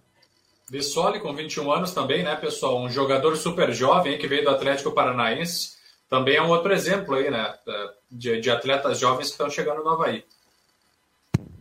[0.71, 2.81] Bissoli, com 21 anos também, né, pessoal?
[2.81, 5.74] Um jogador super jovem que veio do Atlético Paranaense.
[6.09, 7.53] Também é um outro exemplo aí, né?
[8.11, 10.23] De, de atletas jovens que estão chegando no Havaí.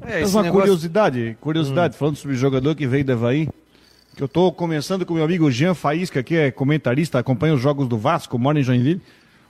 [0.01, 0.61] É, Mas uma negócio...
[0.61, 3.49] curiosidade, curiosidade, falando sobre jogador que veio do Havaí,
[4.15, 7.89] que eu tô começando com meu amigo Jean Faísca, que é comentarista, acompanha os jogos
[7.89, 9.01] do Vasco, mora em Joinville.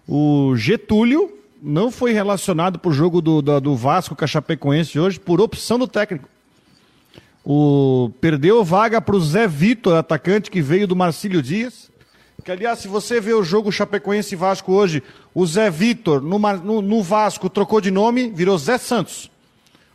[0.07, 5.19] O Getúlio não foi relacionado pro jogo do, do, do Vasco com a Chapecoense hoje
[5.19, 6.29] por opção do técnico.
[7.45, 11.91] O, perdeu vaga pro Zé Vitor, atacante que veio do Marcílio Dias.
[12.43, 15.03] Que, aliás, se você vê o jogo Chapecoense e Vasco hoje,
[15.35, 19.31] o Zé Vitor no, no- no Vasco trocou de nome, virou Zé Santos.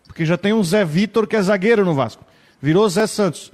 [0.08, 2.24] Porque já tem um Zé Vitor que é zagueiro no Vasco.
[2.62, 3.52] Virou Zé Santos.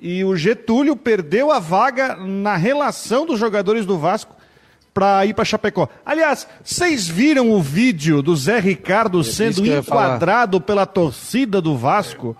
[0.00, 4.34] E o Getúlio perdeu a vaga na relação dos jogadores do Vasco
[4.92, 5.88] para ir para Chapecó.
[6.04, 12.36] Aliás, vocês viram o vídeo do Zé Ricardo isso sendo enquadrado pela torcida do Vasco?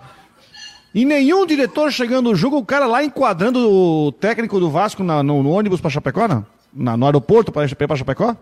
[0.95, 5.21] E nenhum diretor chegando no jogo, o cara lá enquadrando o técnico do Vasco na,
[5.21, 6.45] no, no, ônibus para Chapecó, não?
[6.73, 8.33] Na, no aeroporto para Chapecó?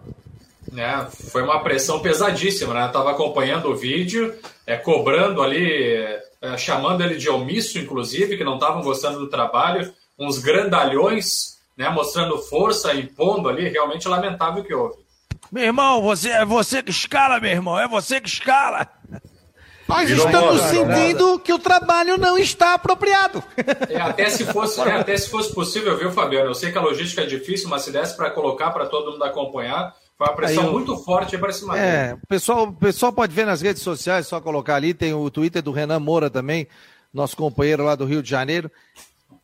[0.77, 2.85] É, foi uma pressão pesadíssima, né?
[2.85, 4.35] Eu tava acompanhando o vídeo,
[4.67, 5.65] é, cobrando ali,
[6.43, 11.89] é, chamando ele de omisso, inclusive, que não estavam gostando do trabalho, uns grandalhões, né?
[11.89, 14.97] Mostrando força, impondo ali, realmente lamentável o que houve.
[15.51, 18.87] Meu irmão, você, é você que escala, meu irmão, é você que escala.
[19.87, 23.43] Nós Virou estamos moda, sentindo que o trabalho não está apropriado.
[23.89, 26.49] É, até, se fosse, é, até se fosse possível, viu, Fabiano?
[26.49, 29.23] Eu sei que a logística é difícil, mas se desse para colocar para todo mundo
[29.23, 30.71] acompanhar, foi uma pressão eu...
[30.71, 34.39] muito forte para cima É, o pessoal, o pessoal pode ver nas redes sociais, só
[34.39, 36.67] colocar ali, tem o Twitter do Renan Moura também,
[37.13, 38.71] nosso companheiro lá do Rio de Janeiro.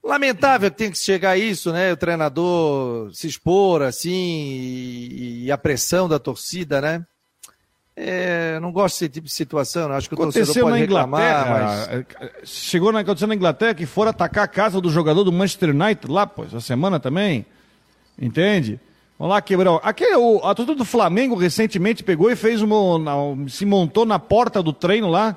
[0.03, 1.91] Lamentável que tem que chegar a isso, né?
[1.91, 7.05] O treinador se expor assim e, e a pressão da torcida, né?
[8.02, 12.06] É, não gosto desse tipo de situação, acho que o aconteceu torcedor pode reclamar, mas...
[12.45, 16.10] Chegou na, aconteceu na Inglaterra que foram atacar a casa do jogador do Manchester United
[16.10, 17.45] lá, pô, essa semana também,
[18.18, 18.80] entende?
[19.18, 19.82] Vamos lá, quebrou.
[19.84, 22.80] Aquele, o, a torcida do Flamengo recentemente pegou e fez uma.
[23.50, 25.36] se montou na porta do treino lá.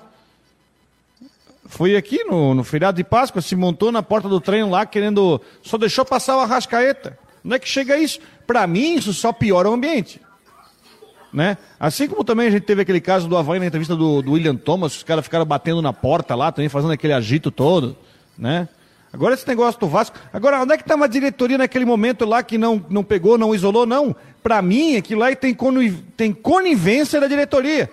[1.66, 5.40] Foi aqui no, no feriado de Páscoa, se montou na porta do treino lá, querendo.
[5.64, 7.18] Só deixou passar o Arrascaeta.
[7.42, 8.20] Não é que chega isso.
[8.46, 10.20] Para mim, isso só piora o ambiente.
[11.32, 11.56] Né?
[11.80, 14.54] Assim como também a gente teve aquele caso do Havaí na entrevista do, do William
[14.54, 17.96] Thomas, os caras ficaram batendo na porta lá, também fazendo aquele agito todo,
[18.36, 18.68] né?
[19.12, 20.18] Agora esse negócio do Vasco.
[20.32, 23.36] Agora, onde é que estava tá a diretoria naquele momento lá que não, não pegou,
[23.36, 23.84] não isolou?
[23.84, 24.16] Não.
[24.42, 25.56] Para mim, aquilo lá tem,
[26.16, 27.90] tem conivência da diretoria.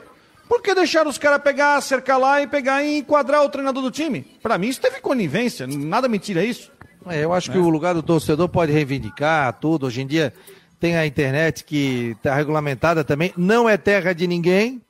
[0.48, 3.92] Por que deixaram os caras pegar, cercar lá e pegar e enquadrar o treinador do
[3.92, 4.22] time?
[4.42, 5.68] Para mim, isso teve conivência.
[5.68, 6.72] Nada me tira isso.
[7.06, 7.54] É, eu acho é.
[7.54, 9.88] que o lugar do torcedor pode reivindicar tudo.
[9.88, 10.34] Hoje em dia
[10.80, 13.34] tem a internet que está regulamentada também.
[13.36, 14.82] Não é terra de ninguém.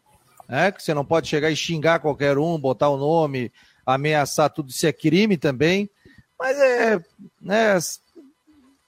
[0.48, 3.52] É, que você não pode chegar e xingar qualquer um, botar o nome,
[3.86, 4.70] ameaçar tudo.
[4.70, 5.88] Isso é crime também.
[6.40, 7.00] Mas é
[7.40, 7.78] né,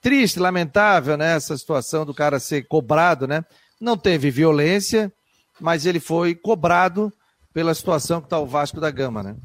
[0.00, 1.36] triste, lamentável, né?
[1.36, 3.44] Essa situação do cara ser cobrado, né?
[3.80, 5.12] Não teve violência,
[5.60, 7.12] mas ele foi cobrado
[7.54, 9.36] pela situação que está o Vasco da Gama, né?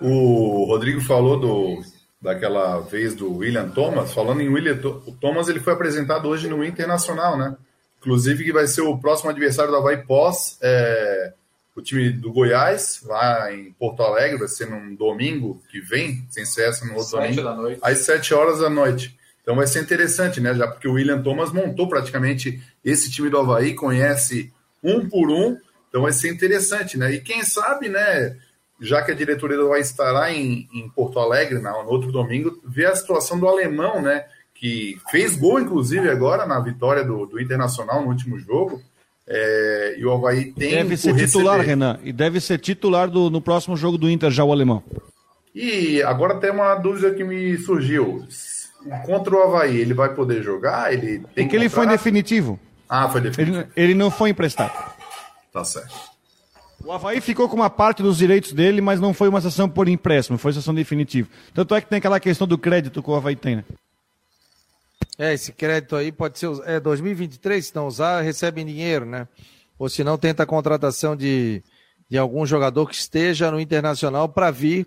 [0.00, 1.82] O Rodrigo falou do,
[2.24, 4.14] daquela vez do William Thomas.
[4.14, 4.78] Falando em William
[5.20, 7.54] Thomas, ele foi apresentado hoje no Internacional, né?
[8.00, 11.34] Inclusive que vai ser o próximo adversário da Havaí pós é,
[11.76, 16.46] o time do Goiás, lá em Porto Alegre, vai ser num domingo que vem, sem
[16.46, 17.80] cessa no outro domingo, da noite.
[17.82, 19.14] às 7 horas da noite.
[19.42, 20.54] Então vai ser interessante, né?
[20.54, 24.50] Já porque o William Thomas montou praticamente esse time do Havaí, conhece
[24.82, 25.58] um por um,
[25.90, 27.12] então vai ser interessante, né?
[27.12, 28.36] E quem sabe, né?
[28.84, 32.86] Já que a diretoria do Havaí estará em, em Porto Alegre no outro domingo, ver
[32.86, 34.24] a situação do alemão, né?
[34.54, 38.80] Que fez gol, inclusive, agora na vitória do, do Internacional no último jogo.
[39.26, 40.70] É, e o Havaí tem.
[40.70, 41.70] Deve ser titular, receber.
[41.70, 41.98] Renan.
[42.04, 44.82] E deve ser titular do, no próximo jogo do Inter, já o alemão.
[45.54, 48.26] E agora tem uma dúvida que me surgiu.
[49.06, 50.92] Contra o Havaí, ele vai poder jogar?
[50.92, 52.60] Ele tem que ele foi definitivo.
[52.86, 53.60] Ah, foi definitivo.
[53.60, 54.92] Ele, ele não foi emprestado.
[55.50, 56.13] Tá certo.
[56.84, 59.88] O Havaí ficou com uma parte dos direitos dele, mas não foi uma sessão por
[59.88, 61.28] empréstimo, foi sessão definitiva.
[61.54, 63.64] Tanto é que tem aquela questão do crédito que o Havaí tem, né?
[65.18, 66.50] É, esse crédito aí pode ser.
[66.66, 69.26] É 2023, se não usar, recebe dinheiro, né?
[69.78, 71.62] Ou se não, tenta a contratação de,
[72.08, 74.86] de algum jogador que esteja no Internacional para vir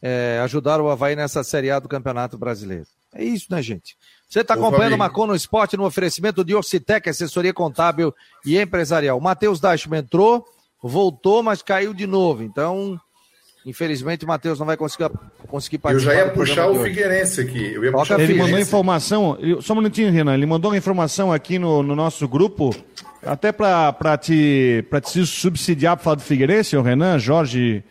[0.00, 2.86] é, ajudar o Havaí nessa Série A do Campeonato Brasileiro.
[3.14, 3.96] É isso, né, gente?
[4.28, 8.14] Você está acompanhando o Marcon no Esporte no oferecimento de Orcitec, assessoria contábil
[8.46, 9.18] e empresarial.
[9.18, 10.46] O Matheus Dashman entrou,
[10.82, 12.42] voltou, mas caiu de novo.
[12.42, 12.98] Então,
[13.64, 15.08] Infelizmente o Matheus não vai conseguir,
[15.46, 16.12] conseguir participar.
[16.12, 17.72] Eu já ia puxar o Figueirense aqui.
[17.72, 20.34] Eu ia puxar ele mandou informação, só um minutinho, Renan.
[20.34, 22.74] Ele mandou uma informação aqui no, no nosso grupo,
[23.24, 27.84] até para te, te subsidiar para falar do Figueirense, o Renan, Jorge,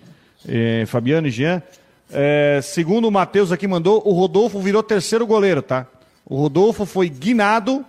[0.46, 1.64] eh, Fabiano e Jean.
[2.12, 5.88] É, segundo o Matheus aqui mandou, o Rodolfo virou terceiro goleiro, tá?
[6.26, 7.86] O Rodolfo foi guinado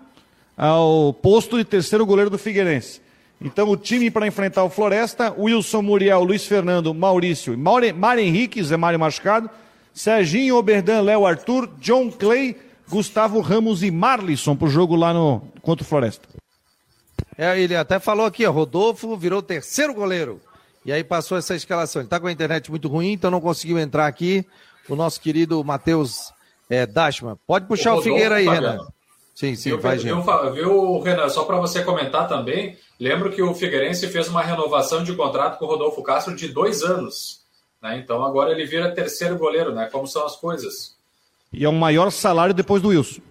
[0.56, 3.00] ao posto de terceiro goleiro do Figueirense.
[3.44, 8.76] Então, o time para enfrentar o Floresta, Wilson Muriel, Luiz Fernando, Maurício, Mário Henrique, Zé
[8.76, 9.50] Mário Machucado,
[9.92, 12.56] Serginho, Oberdan, Léo Arthur, John Clay,
[12.88, 16.28] Gustavo Ramos e Marlisson para o jogo lá no contra o Floresta.
[17.36, 20.40] É, ele até falou aqui, ó, Rodolfo virou terceiro goleiro.
[20.84, 22.00] E aí passou essa escalação.
[22.00, 24.44] Ele está com a internet muito ruim, então não conseguiu entrar aqui.
[24.88, 26.32] O nosso querido Matheus
[26.68, 27.36] é, Dashman.
[27.46, 28.78] Pode puxar o, o Figueira aí, Renan.
[29.34, 33.42] Sim, sim, eu, vai, eu, eu, Viu, Renan, só para você comentar também, lembro que
[33.42, 37.42] o Figueirense fez uma renovação de contrato com o Rodolfo Castro de dois anos.
[37.80, 37.98] Né?
[37.98, 39.88] Então agora ele vira terceiro goleiro, né?
[39.90, 40.94] Como são as coisas.
[41.52, 43.22] E é o maior salário depois do Wilson.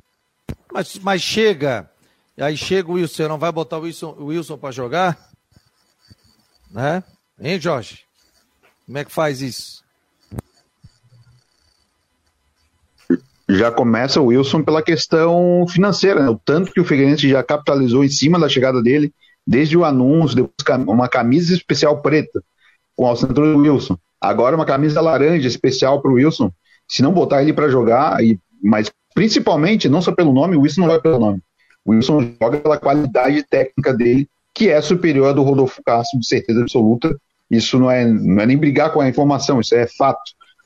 [0.73, 1.89] Mas, mas chega,
[2.37, 5.29] aí chega o Wilson, você não vai botar o Wilson, o Wilson para jogar?
[6.69, 7.03] Né?
[7.39, 8.05] Hein, Jorge?
[8.85, 9.83] Como é que faz isso?
[13.53, 16.29] Já começa o Wilson pela questão financeira, né?
[16.29, 19.13] o tanto que o Figueirense já capitalizou em cima da chegada dele,
[19.45, 22.41] desde o anúncio, depois uma camisa especial preta
[22.95, 23.97] com a assinatura do Wilson.
[24.21, 26.49] Agora uma camisa laranja especial para o Wilson.
[26.87, 30.81] Se não botar ele para jogar, e, mas principalmente, não só pelo nome, o Wilson
[30.81, 31.41] não joga pelo nome.
[31.83, 36.25] O Wilson joga pela qualidade técnica dele, que é superior à do Rodolfo Castro, de
[36.25, 37.19] certeza absoluta.
[37.49, 40.21] Isso não é, não é nem brigar com a informação, isso é fato.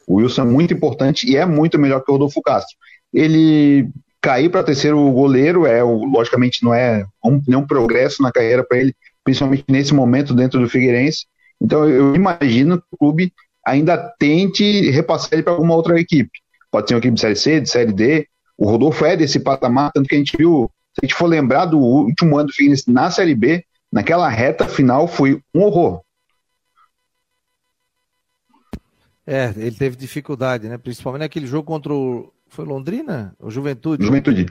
[0.07, 2.75] O Wilson é muito importante e é muito melhor que o Rodolfo Castro.
[3.13, 3.89] Ele
[4.21, 8.95] cair para terceiro goleiro é, logicamente, não é um, nenhum progresso na carreira para ele,
[9.23, 11.25] principalmente nesse momento dentro do Figueirense.
[11.61, 13.33] Então eu imagino que o clube
[13.65, 16.31] ainda tente repassar ele para alguma outra equipe.
[16.71, 18.27] Pode ser uma equipe de Série C, de Série D.
[18.57, 21.65] O Rodolfo é desse patamar, tanto que a gente viu, se a gente for lembrar
[21.65, 26.01] do último ano do Figueirense na Série B, naquela reta final foi um horror.
[29.27, 30.77] É, ele teve dificuldade, né?
[30.77, 32.31] Principalmente naquele jogo contra o.
[32.47, 33.35] Foi Londrina?
[33.39, 34.05] Ou Juventude?
[34.05, 34.45] Juventude.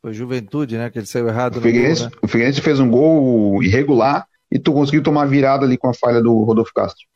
[0.00, 0.88] Foi Juventude, né?
[0.88, 1.58] Que ele saiu errado.
[1.58, 2.16] O Figueirense, gol, né?
[2.22, 6.22] o Figueirense fez um gol irregular e tu conseguiu tomar virada ali com a falha
[6.22, 7.06] do Rodolfo Castro.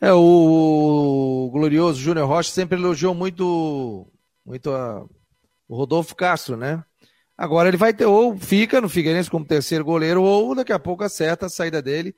[0.00, 4.06] É, o glorioso Júnior Rocha sempre elogiou muito,
[4.44, 5.04] muito a,
[5.68, 6.84] o Rodolfo Castro, né?
[7.38, 11.04] Agora ele vai ter, ou fica no Figueirense como terceiro goleiro, ou daqui a pouco
[11.04, 12.14] acerta a saída dele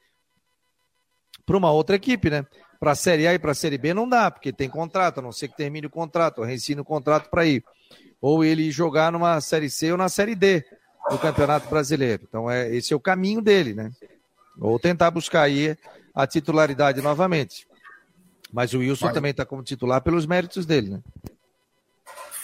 [1.46, 2.44] para uma outra equipe, né?
[2.84, 5.22] Para a Série A e para a Série B não dá, porque tem contrato, a
[5.22, 7.64] não ser que termine o contrato, reincine o contrato para ir.
[8.20, 10.62] Ou ele jogar numa Série C ou na Série D
[11.08, 12.24] do Campeonato Brasileiro.
[12.28, 13.90] Então, é, esse é o caminho dele, né?
[14.60, 15.78] Ou tentar buscar aí
[16.14, 17.66] a titularidade novamente.
[18.52, 19.14] Mas o Wilson Mas...
[19.14, 21.00] também está como titular pelos méritos dele, né?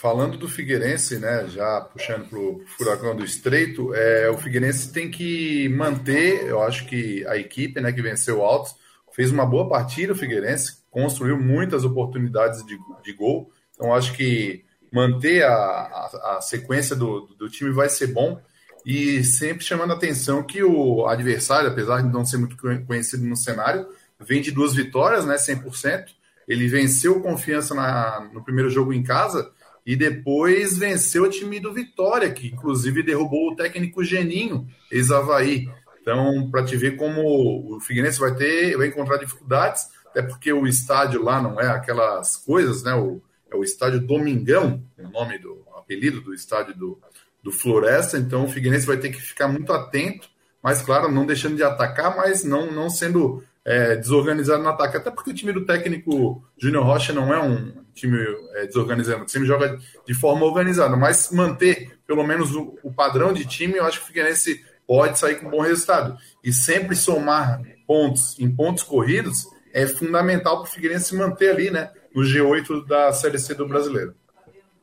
[0.01, 5.11] Falando do Figueirense, né, já puxando para o furacão do Estreito, é, o Figueirense tem
[5.11, 8.80] que manter, eu acho que a equipe né, que venceu o Altos
[9.13, 14.65] fez uma boa partida, o Figueirense construiu muitas oportunidades de, de gol, então acho que
[14.93, 18.41] manter a, a, a sequência do, do time vai ser bom
[18.85, 22.57] e sempre chamando a atenção que o adversário, apesar de não ser muito
[22.87, 23.87] conhecido no cenário,
[24.19, 26.07] vem de duas vitórias, né, 100%.
[26.49, 29.51] Ele venceu confiança na, no primeiro jogo em casa
[29.87, 35.69] e depois venceu o time do Vitória, que inclusive derrubou o técnico Geninho, ex-Havaí.
[36.01, 40.66] Então, para te ver como o Figueirense vai ter, vai encontrar dificuldades, até porque o
[40.66, 42.94] estádio lá não é aquelas coisas, né?
[42.94, 43.20] O,
[43.51, 46.98] é o estádio Domingão, o nome do o apelido do estádio do,
[47.42, 48.16] do Floresta.
[48.16, 50.28] Então, o Figueirense vai ter que ficar muito atento,
[50.62, 54.96] mas claro, não deixando de atacar, mas não, não sendo é, desorganizado no ataque.
[54.96, 58.18] Até porque o time do técnico Júnior Rocha não é um time
[58.55, 63.32] é, desorganizado, o time joga de forma organizada, mas manter pelo menos o, o, padrão
[63.32, 66.16] de time, eu acho que o Figueirense pode sair com um bom resultado.
[66.43, 71.70] E sempre somar pontos em pontos corridos é fundamental para o Figueirense se manter ali,
[71.70, 71.91] né?
[72.12, 74.16] No G8 da Série C do Brasileiro.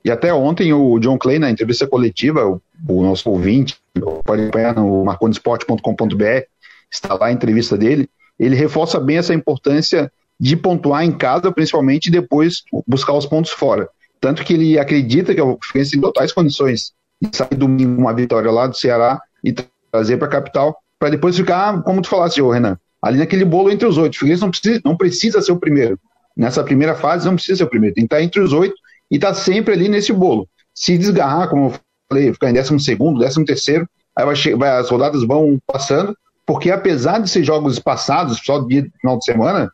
[0.05, 3.75] E até ontem o John Clay, na entrevista coletiva, o, o nosso ouvinte,
[4.23, 6.43] pode acompanhar no marconesport.com.br,
[6.89, 12.05] está lá a entrevista dele, ele reforça bem essa importância de pontuar em casa, principalmente,
[12.05, 13.89] e depois buscar os pontos fora.
[14.21, 18.49] Tanto que ele acredita que o Fluminense tem totais condições de sair domingo uma vitória
[18.49, 19.51] lá do Ceará e
[19.91, 23.71] trazer para a capital, para depois ficar, como tu falaste, ô Renan, ali naquele bolo
[23.71, 24.15] entre os oito.
[24.15, 25.99] O Fluminense não precisa, não precisa ser o primeiro.
[26.35, 27.95] Nessa primeira fase, não precisa ser o primeiro.
[27.95, 28.75] Tem que estar entre os oito
[29.09, 30.47] e estar tá sempre ali nesse bolo.
[30.73, 31.73] Se desgarrar, como eu
[32.09, 36.15] falei, ficar em décimo segundo, décimo terceiro, aí vai, vai, as rodadas vão passando,
[36.45, 39.71] porque apesar de ser jogos espaçados, só de final de semana,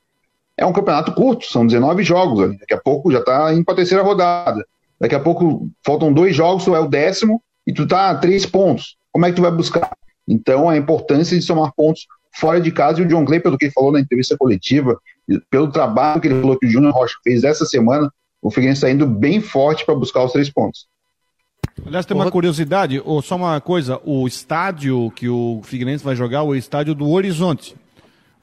[0.58, 2.58] é um campeonato curto, são 19 jogos.
[2.60, 4.66] Daqui a pouco já está indo para a terceira rodada.
[5.00, 8.46] Daqui a pouco faltam dois jogos, tu é o décimo e tu tá a três
[8.46, 8.96] pontos.
[9.12, 9.92] Como é que tu vai buscar?
[10.28, 13.66] Então, a importância de somar pontos fora de casa, e o John Clay, pelo que
[13.66, 15.00] ele falou na entrevista coletiva,
[15.50, 18.12] pelo trabalho que ele falou que o Júnior Rocha fez essa semana,
[18.42, 20.88] o Figueirense está indo bem forte para buscar os três pontos.
[21.86, 26.44] Aliás, tem uma curiosidade, ou só uma coisa, o estádio que o Figueirense vai jogar,
[26.44, 27.76] o estádio do Horizonte.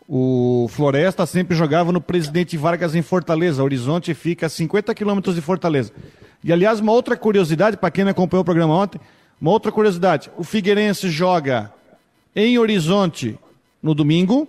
[0.08, 3.62] O Floresta sempre jogava no Presidente Vargas em Fortaleza.
[3.62, 5.92] O Horizonte fica a 50 quilômetros de Fortaleza.
[6.42, 9.00] E aliás, uma outra curiosidade, para quem não acompanhou o programa ontem,
[9.40, 11.72] uma outra curiosidade, o Figueirense joga
[12.34, 13.38] em Horizonte
[13.82, 14.46] no domingo,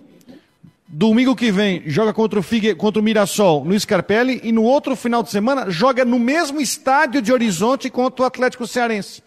[0.94, 4.94] Domingo que vem joga contra o, Figue, contra o Mirassol no Scarpelli e no outro
[4.94, 9.22] final de semana joga no mesmo estádio de Horizonte contra o Atlético Cearense.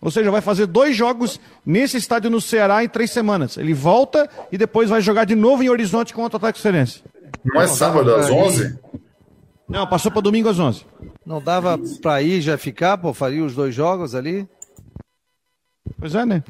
[0.00, 3.56] Ou seja, vai fazer dois jogos nesse estádio no Ceará em três semanas.
[3.56, 7.04] Ele volta e depois vai jogar de novo em Horizonte contra o Atlético Cearense.
[7.44, 8.76] Não é sábado às 11?
[9.68, 10.84] Não, passou para domingo às 11.
[11.24, 14.48] Não dava para ir já ficar, pô, faria os dois jogos ali?
[15.98, 16.42] Pois é, né?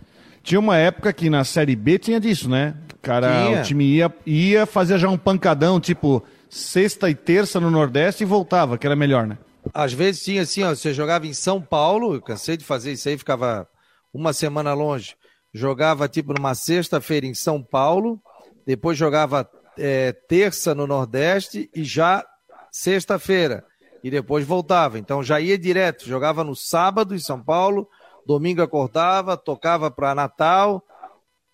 [0.42, 2.74] Tinha uma época que na Série B tinha disso, né?
[3.02, 3.60] Cara, Tinha.
[3.60, 8.26] o time ia, ia fazer já um pancadão, tipo, sexta e terça no Nordeste e
[8.26, 9.38] voltava, que era melhor, né?
[9.74, 13.08] Às vezes tinha assim, ó, você jogava em São Paulo, eu cansei de fazer isso
[13.08, 13.68] aí, ficava
[14.12, 15.14] uma semana longe.
[15.52, 18.20] Jogava tipo numa sexta-feira em São Paulo,
[18.66, 22.24] depois jogava é, terça no Nordeste e já
[22.70, 23.64] sexta-feira.
[24.02, 24.98] E depois voltava.
[24.98, 27.88] Então já ia direto, jogava no sábado em São Paulo,
[28.26, 30.82] domingo acordava, tocava para Natal,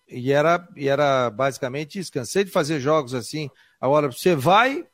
[0.07, 2.11] e era, e era basicamente isso.
[2.11, 3.49] Cansei de fazer jogos assim.
[3.79, 4.85] Agora você vai,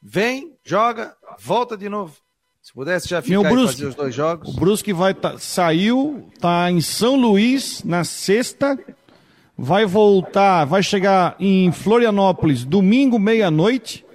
[0.00, 2.14] vem, joga, volta de novo.
[2.62, 4.48] Se pudesse já ficar Meu e fazer os dois jogos.
[4.50, 8.78] O Brusque vai tá, saiu, tá em São Luís na sexta,
[9.58, 14.06] vai voltar, vai chegar em Florianópolis domingo meia-noite,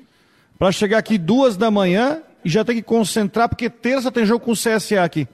[0.58, 4.46] para chegar aqui duas da manhã e já tem que concentrar porque terça tem jogo
[4.46, 5.28] com o CSA aqui.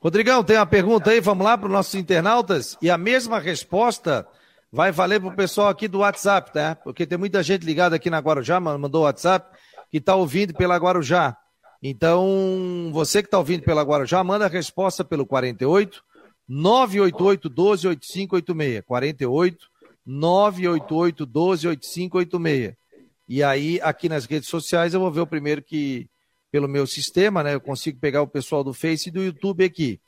[0.00, 4.26] Rodrigão, tem uma pergunta aí, vamos lá para os nossos internautas e a mesma resposta
[4.70, 6.76] vai valer para o pessoal aqui do WhatsApp, tá?
[6.76, 9.58] Porque tem muita gente ligada aqui na Guarujá, mandou o WhatsApp,
[9.90, 11.36] que está ouvindo pela Guarujá.
[11.82, 16.02] Então, você que está ouvindo pela Guarujá, manda a resposta pelo 48
[16.48, 18.84] 988 12 8586.
[18.86, 19.66] 48
[20.06, 22.74] 988 12 8586.
[23.28, 26.08] E aí, aqui nas redes sociais, eu vou ver o primeiro que,
[26.50, 27.54] pelo meu sistema, né?
[27.54, 30.00] Eu consigo pegar o pessoal do Face e do YouTube aqui.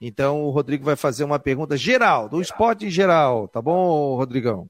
[0.00, 4.68] Então, o Rodrigo vai fazer uma pergunta geral, do esporte em geral, tá bom, Rodrigão?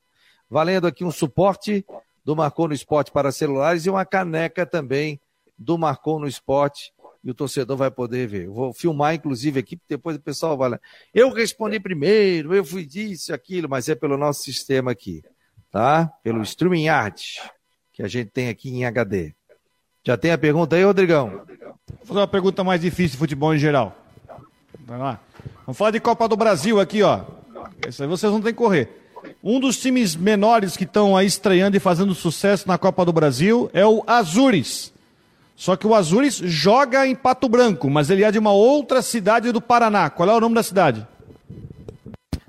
[0.49, 1.87] Valendo aqui um suporte
[2.23, 5.19] do Marcou no Esporte para celulares e uma caneca também
[5.57, 6.93] do Marcou no Esporte
[7.25, 8.45] e o torcedor vai poder ver.
[8.45, 10.81] Eu vou filmar, inclusive, aqui, depois o pessoal vai lá.
[11.15, 15.23] Eu respondi primeiro, eu fui disso, aquilo, mas é pelo nosso sistema aqui,
[15.71, 16.13] tá?
[16.23, 17.39] Pelo Streaming Art,
[17.93, 19.35] que a gente tem aqui em HD.
[20.05, 21.29] Já tem a pergunta aí, Rodrigão?
[21.29, 23.97] Vou fazer uma pergunta mais difícil de futebol em geral.
[24.87, 25.21] Vai lá.
[25.65, 27.21] Vamos falar de Copa do Brasil aqui, ó.
[27.87, 28.89] Isso aí vocês não tem que correr.
[29.43, 33.71] Um dos times menores que estão aí estreando e fazendo sucesso na Copa do Brasil
[33.73, 34.93] é o Azures.
[35.55, 39.53] Só que o Azures joga em Pato Branco, mas ele é de uma outra cidade
[39.53, 40.11] do Paraná.
[40.11, 41.07] Qual é o nome da cidade?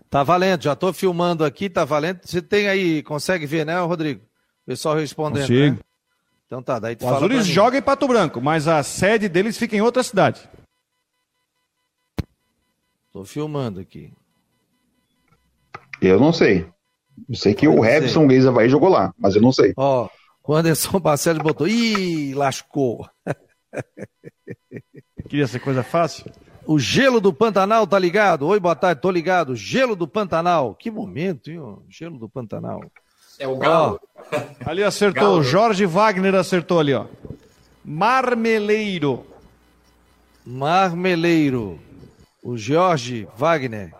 [0.09, 2.19] Tá valendo, já tô filmando aqui, tá valendo.
[2.23, 4.21] Você tem aí, consegue ver, né, Rodrigo?
[4.63, 5.75] O pessoal respondendo, Consigo.
[5.75, 5.79] né?
[6.53, 9.75] Então tá, daí tu O Azures joga em Pato Branco, mas a sede deles fica
[9.75, 10.47] em outra cidade.
[13.11, 14.13] Tô filmando aqui.
[15.99, 16.69] Eu não sei.
[17.27, 17.79] Eu sei que o.
[17.79, 19.73] Revson Gays Havaí jogou lá, mas eu não sei.
[19.75, 20.07] Ó,
[20.43, 23.09] o Anderson Barcelos botou, ih, lascou.
[25.27, 26.31] Queria ser coisa fácil.
[26.67, 28.45] O gelo do Pantanal tá ligado?
[28.45, 29.55] Oi, boa tarde, tô ligado.
[29.55, 30.75] Gelo do Pantanal.
[30.75, 31.59] Que momento, hein?
[31.89, 32.79] Gelo do Pantanal.
[33.39, 33.99] É o Galo.
[34.65, 35.43] Ali acertou, Galo.
[35.43, 37.05] Jorge Wagner acertou ali, ó.
[37.83, 39.25] Marmeleiro.
[40.45, 41.79] Marmeleiro.
[42.43, 43.93] O Jorge Wagner.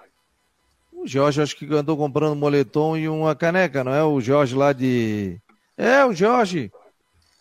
[0.92, 4.04] O Jorge acho que andou comprando um moletom e uma caneca, não é?
[4.04, 5.38] O Jorge lá de.
[5.78, 6.72] É, o Jorge.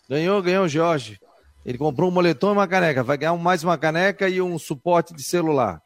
[0.09, 1.19] Ganhou, ganhou o Jorge.
[1.65, 3.03] Ele comprou um moletom e uma caneca.
[3.03, 5.81] Vai ganhar mais uma caneca e um suporte de celular.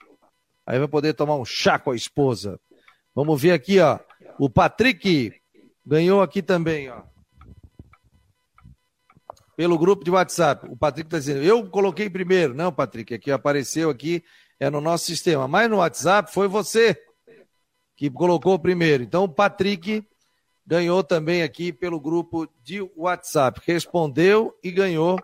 [0.65, 2.59] Aí vai poder tomar um chá com a esposa.
[3.13, 3.99] Vamos ver aqui, ó.
[4.39, 5.33] O Patrick
[5.87, 7.01] ganhou aqui também, ó.
[9.55, 10.67] Pelo grupo de WhatsApp.
[10.69, 12.53] O Patrick está dizendo, eu coloquei primeiro.
[12.53, 14.23] Não, Patrick, aqui apareceu aqui,
[14.59, 15.47] é no nosso sistema.
[15.47, 17.01] Mas no WhatsApp foi você
[17.95, 19.01] que colocou primeiro.
[19.01, 20.05] Então o Patrick
[20.65, 23.61] ganhou também aqui pelo grupo de WhatsApp.
[23.65, 25.17] Respondeu e ganhou,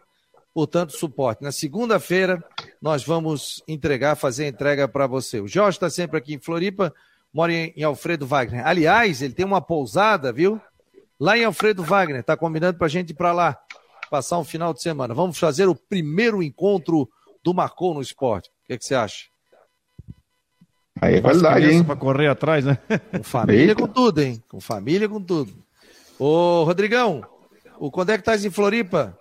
[0.52, 1.44] portanto, suporte.
[1.44, 2.44] Na segunda-feira,
[2.82, 5.42] nós vamos entregar, fazer a entrega para você.
[5.42, 6.92] O Jorge está sempre aqui em Floripa,
[7.34, 8.66] mora em, Alfredo Wagner.
[8.66, 10.62] Aliás, ele tem uma pousada, viu?
[11.20, 12.20] Lá em Alfredo Wagner.
[12.20, 13.58] Está combinando para a gente ir para lá,
[14.10, 15.14] passar um final de semana.
[15.14, 17.10] Vamos fazer o primeiro encontro
[17.44, 18.50] do Marcou no Esporte.
[18.50, 19.26] O que, que você acha?
[21.02, 21.84] Aí é qualidade, hein?
[21.84, 22.78] Para correr atrás, né?
[23.12, 23.76] Com família, Eita.
[23.76, 24.42] com tudo, hein?
[24.48, 25.52] Com família, com tudo.
[26.20, 27.26] Ô, Rodrigão,
[27.80, 29.18] o, quando é que estás em Floripa?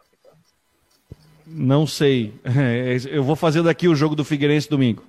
[1.47, 2.35] Não sei.
[2.45, 5.03] É, Eu vou fazer daqui o jogo do Figueirense domingo.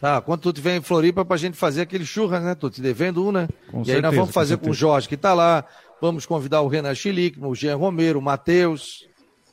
[0.00, 2.54] Tá, quando tu estiver em Floripa pra gente fazer aquele churras, né?
[2.54, 3.48] Tô te devendo um, né?
[3.70, 4.80] Com e aí certeza, nós vamos com fazer com, o certeza.
[4.80, 5.64] Jorge, que tá lá.
[6.00, 9.06] Vamos convidar o Renan Chilique, o Jean Romero, o Matheus,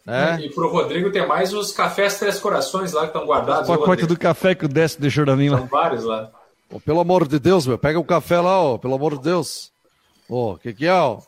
[0.05, 0.39] né?
[0.41, 3.67] E pro Rodrigo tem mais os cafés Três Corações lá que estão guardados.
[3.69, 5.65] O viu, pacote do café que o Décio deixou da mim São lá.
[5.65, 6.31] vários lá.
[6.71, 9.71] Ô, pelo amor de Deus, meu, pega o café lá, ó, pelo amor de Deus.
[10.29, 11.19] Ô, o que que é, ó?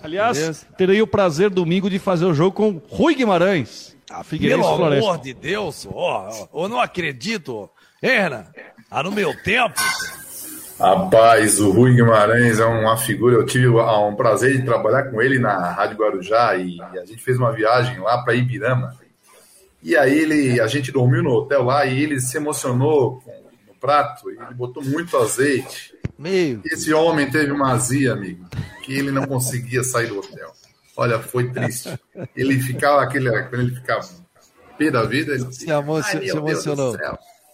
[0.00, 0.66] Aliás, Beleza.
[0.76, 3.96] terei o prazer domingo de fazer o jogo com Rui Guimarães.
[4.24, 5.04] Figueirense Pelo Floresta.
[5.10, 7.68] amor de Deus, ó, ó, eu não acredito.
[8.04, 8.44] Hein, Renan?
[8.90, 9.80] Ah, no meu tempo.
[10.78, 13.36] Rapaz, o Rui Guimarães é uma figura.
[13.36, 17.22] Eu tive o- um prazer de trabalhar com ele na Rádio Guarujá e a gente
[17.22, 18.94] fez uma viagem lá para Ibirama.
[19.82, 23.30] E aí ele, a gente dormiu no hotel lá e ele se emocionou com
[23.70, 24.30] o prato.
[24.30, 25.94] e Ele botou muito azeite.
[26.18, 28.44] Meu, Esse homem teve uma azia, amigo,
[28.82, 30.52] que ele não conseguia sair do hotel.
[30.96, 31.98] Olha, foi triste.
[32.36, 34.06] Ele ficava aquele, quando ele ficava
[34.78, 35.32] pé da vida.
[35.34, 36.96] Ele, se, emo se, se emocionou.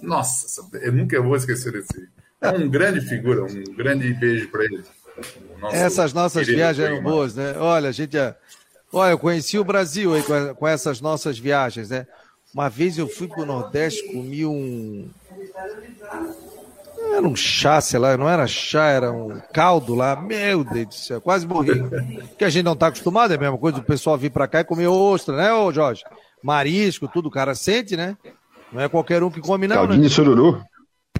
[0.02, 2.08] Nossa, eu nunca vou esquecer desse.
[2.40, 4.82] É um grande figura, um grande beijo para ele.
[5.60, 7.54] Nosso Essas nossas viagens eram boas, né?
[7.58, 8.16] Olha, a gente.
[8.92, 10.22] Olha, eu conheci o Brasil aí
[10.56, 12.06] com, essas nossas viagens, né?
[12.52, 15.08] Uma vez eu fui para o Nordeste, comi um.
[17.12, 20.16] Era um chá, sei lá, não era chá, era um caldo lá.
[20.16, 21.80] Meu Deus do céu, quase morri.
[22.28, 24.60] Porque a gente não está acostumado, é a mesma coisa o pessoal vir para cá
[24.60, 26.04] e comer ostra, né, ô Jorge?
[26.42, 28.16] Marisco, tudo, o cara sente, né?
[28.72, 29.76] Não é qualquer um que come, não.
[29.76, 30.08] Caldinho né?
[30.08, 30.62] de sururu.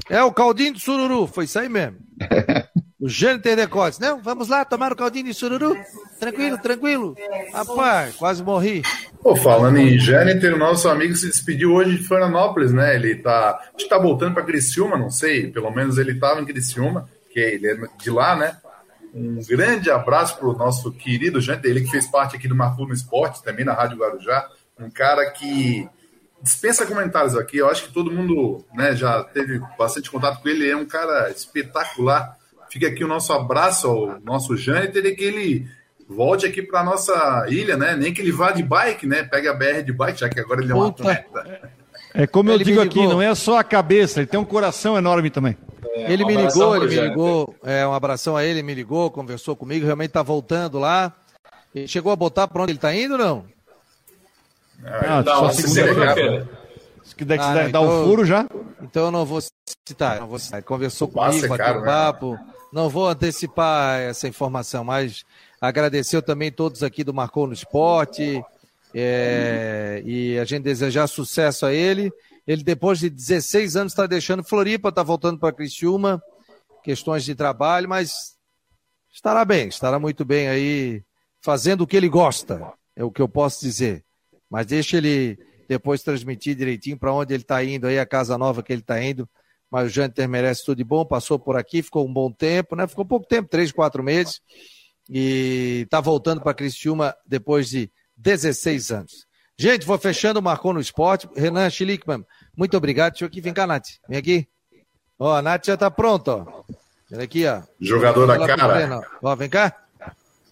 [0.09, 1.99] É, o caldinho de sururu, foi isso aí mesmo.
[3.01, 3.99] O Jânio tem decotes.
[3.99, 5.75] Não, vamos lá tomar o caldinho de sururu.
[6.19, 7.17] Tranquilo, tranquilo.
[7.51, 8.83] Rapaz, quase morri.
[9.23, 12.95] Pô, falando em Jâniter, o nosso amigo se despediu hoje de Florianópolis, né?
[12.95, 13.59] Ele tá.
[13.75, 15.51] Acho que tá voltando para Criciúma, não sei.
[15.51, 18.59] Pelo menos ele estava em Criciúma, que ele é de lá, né?
[19.15, 22.93] Um grande abraço pro nosso querido Jâniter, ele que fez parte aqui do Marco no
[22.93, 24.47] Esporte, também na Rádio Guarujá.
[24.79, 25.89] Um cara que
[26.43, 27.59] dispensa comentários aqui.
[27.59, 30.69] Eu acho que todo mundo né, já teve bastante contato com ele.
[30.69, 32.39] É um cara espetacular
[32.71, 35.67] Fica aqui o nosso abraço ao nosso Jâniter e que ele
[36.09, 37.97] volte aqui para nossa ilha, né?
[37.97, 39.25] Nem que ele vá de bike, né?
[39.25, 41.73] Pega a BR de bike, já que agora ele é um atleta.
[42.15, 44.97] É como eu ele digo aqui, não é só a cabeça, ele tem um coração
[44.97, 45.57] enorme também.
[45.95, 49.11] É, ele um me ligou, ele me ligou, é, um abração a ele, me ligou,
[49.11, 51.13] conversou comigo, realmente está voltando lá.
[51.75, 53.45] Ele chegou a botar para onde ele está indo, não?
[54.85, 56.49] Ah, não, só segunda-feira.
[57.05, 58.47] Se quiser ah, dar então, o furo já.
[58.83, 59.41] Então eu não vou
[59.87, 60.63] citar, não vou citar.
[60.63, 62.33] Conversou comigo, é bateu um papo.
[62.35, 62.47] Né?
[62.73, 65.25] Não vou antecipar essa informação, mas
[65.61, 68.43] agradeceu também todos aqui do Marcou no Esporte.
[68.95, 72.13] É, e a gente desejar sucesso a ele.
[72.47, 76.23] Ele, depois de 16 anos, está deixando Floripa, está voltando para Criciúma,
[76.83, 78.37] questões de trabalho, mas
[79.13, 81.03] estará bem, estará muito bem aí,
[81.41, 84.05] fazendo o que ele gosta, é o que eu posso dizer.
[84.51, 85.39] Mas deixa ele
[85.69, 89.01] depois transmitir direitinho para onde ele está indo, aí a casa nova que ele está
[89.01, 89.29] indo
[89.71, 92.87] mas o Janter merece tudo de bom, passou por aqui, ficou um bom tempo, né?
[92.89, 94.41] Ficou pouco tempo, três, quatro meses,
[95.09, 99.27] e está voltando para Criciúma depois de 16 anos.
[99.57, 101.29] Gente, vou fechando, marcou no esporte.
[101.37, 102.25] Renan Schlickman,
[102.57, 103.13] muito obrigado.
[103.13, 103.89] Deixa eu aqui, vem cá, Nath.
[104.09, 104.49] Vem aqui.
[105.19, 106.65] Ó, a Nath já está pronta, ó.
[107.11, 107.63] Vem aqui, ó.
[107.79, 109.03] Jogador da cara.
[109.23, 109.77] Ó, vem cá.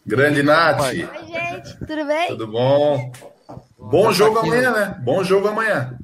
[0.07, 0.81] Grande Nath.
[0.81, 2.29] Oi, gente, tudo bem?
[2.29, 3.13] Tudo bom?
[3.79, 5.01] Bom jogo amanhã, né?
[5.03, 5.99] Bom jogo amanhã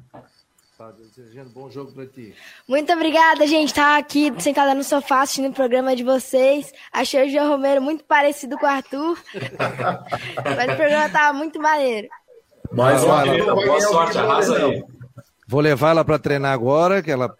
[1.15, 2.35] desejando bom jogo para ti.
[2.67, 3.73] Muito obrigada, gente.
[3.73, 6.73] Tá aqui sentada no sofá assistindo o programa de vocês.
[6.91, 9.17] Achei o João Romero muito parecido com o Arthur.
[10.43, 12.09] Mas o programa tava muito maneiro.
[12.71, 13.23] Mais uma
[13.55, 14.83] boa sorte, arrasa aí.
[15.47, 17.33] Vou levar ela para treinar agora, que ela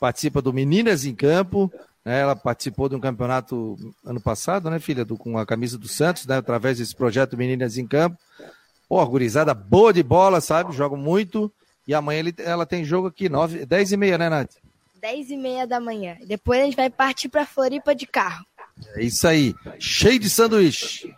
[0.00, 1.70] participa do Meninas em Campo.
[2.04, 2.20] Né?
[2.20, 5.04] Ela participou de um campeonato ano passado, né, filha?
[5.04, 6.38] Do, com a camisa do Santos, né?
[6.38, 8.16] Através desse projeto Meninas em Campo.
[8.90, 10.74] Pô, gurizada boa de bola, sabe?
[10.74, 11.48] Joga muito.
[11.86, 14.56] E amanhã ele, ela tem jogo aqui, 9, 10 e meia, né, Nath?
[15.00, 16.16] 10 e meia da manhã.
[16.26, 18.44] Depois a gente vai partir para Floripa de carro.
[18.96, 19.54] É isso aí.
[19.78, 21.08] Cheio de sanduíche.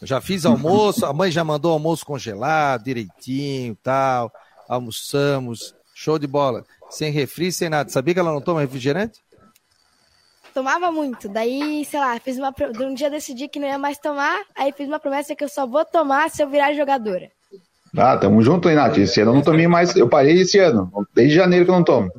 [0.00, 4.32] Eu já fiz almoço, a mãe já mandou almoço congelado, direitinho, tal.
[4.68, 5.72] Almoçamos.
[5.94, 6.64] Show de bola.
[6.90, 7.90] Sem refri, sem nada.
[7.90, 9.20] Sabia que ela não toma refrigerante?
[10.60, 11.26] Tomava muito.
[11.26, 12.54] Daí, sei lá, fiz uma.
[12.82, 14.42] Um dia decidi que não ia mais tomar.
[14.54, 17.30] Aí fiz uma promessa que eu só vou tomar se eu virar jogadora.
[17.96, 18.98] Ah, tamo junto, aí, Nath.
[18.98, 19.96] Esse ano eu não tomei mais.
[19.96, 20.92] Eu parei esse ano.
[21.14, 22.12] Desde janeiro que eu não tomo.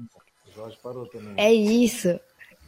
[1.38, 2.20] É isso.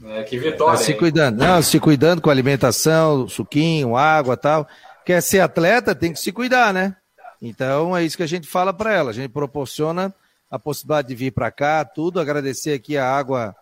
[0.06, 0.78] É, que vitória.
[0.78, 1.40] Tá se cuidando.
[1.40, 4.68] Não, se cuidando com alimentação, suquinho, água tal.
[5.04, 6.96] Quer ser atleta, tem que se cuidar, né?
[7.42, 9.10] Então é isso que a gente fala para ela.
[9.10, 10.14] A gente proporciona
[10.52, 12.20] a possibilidade de vir para cá, tudo.
[12.20, 13.56] Agradecer aqui a água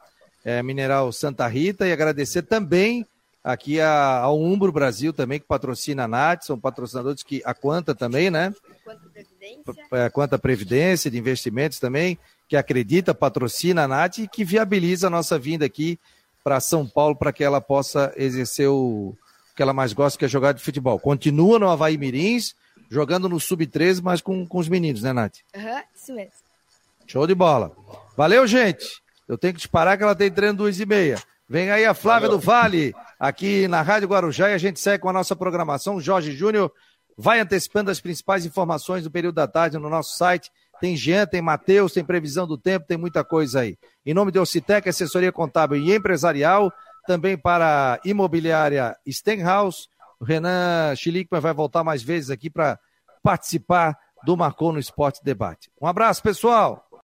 [0.43, 3.05] é, mineral Santa Rita e agradecer também
[3.43, 7.95] aqui a, ao Umbro Brasil também, que patrocina a NAT, são patrocinadores que a Quanta
[7.95, 8.53] também, né?
[8.83, 9.73] Quanta Previdência.
[9.91, 12.17] É, Quanta Previdência de investimentos também,
[12.47, 15.99] que acredita, patrocina a NAT e que viabiliza a nossa vinda aqui
[16.43, 19.15] para São Paulo para que ela possa exercer o
[19.55, 20.99] que ela mais gosta, que é jogar de futebol.
[20.99, 22.55] Continua no Havaí Mirins,
[22.89, 25.37] jogando no Sub-13, mas com, com os meninos, né, Nath?
[25.55, 26.33] Aham, uhum, isso mesmo.
[27.05, 27.75] Show de bola.
[28.15, 29.00] Valeu, gente.
[29.31, 31.17] Eu tenho que te parar que ela tem treino duas e meia.
[31.47, 32.37] Vem aí a Flávia Valeu.
[32.37, 36.01] do Vale, aqui na Rádio Guarujá, e a gente segue com a nossa programação.
[36.01, 36.69] Jorge Júnior
[37.17, 40.51] vai antecipando as principais informações do período da tarde no nosso site.
[40.81, 43.77] Tem Jean, tem Matheus, tem previsão do tempo, tem muita coisa aí.
[44.05, 46.69] Em nome de Ocitec, assessoria contábil e empresarial,
[47.07, 49.87] também para a imobiliária Stenhouse,
[50.19, 52.77] o Renan Chilickman vai voltar mais vezes aqui para
[53.23, 55.71] participar do Marcou no Esporte Debate.
[55.81, 56.90] Um abraço, pessoal!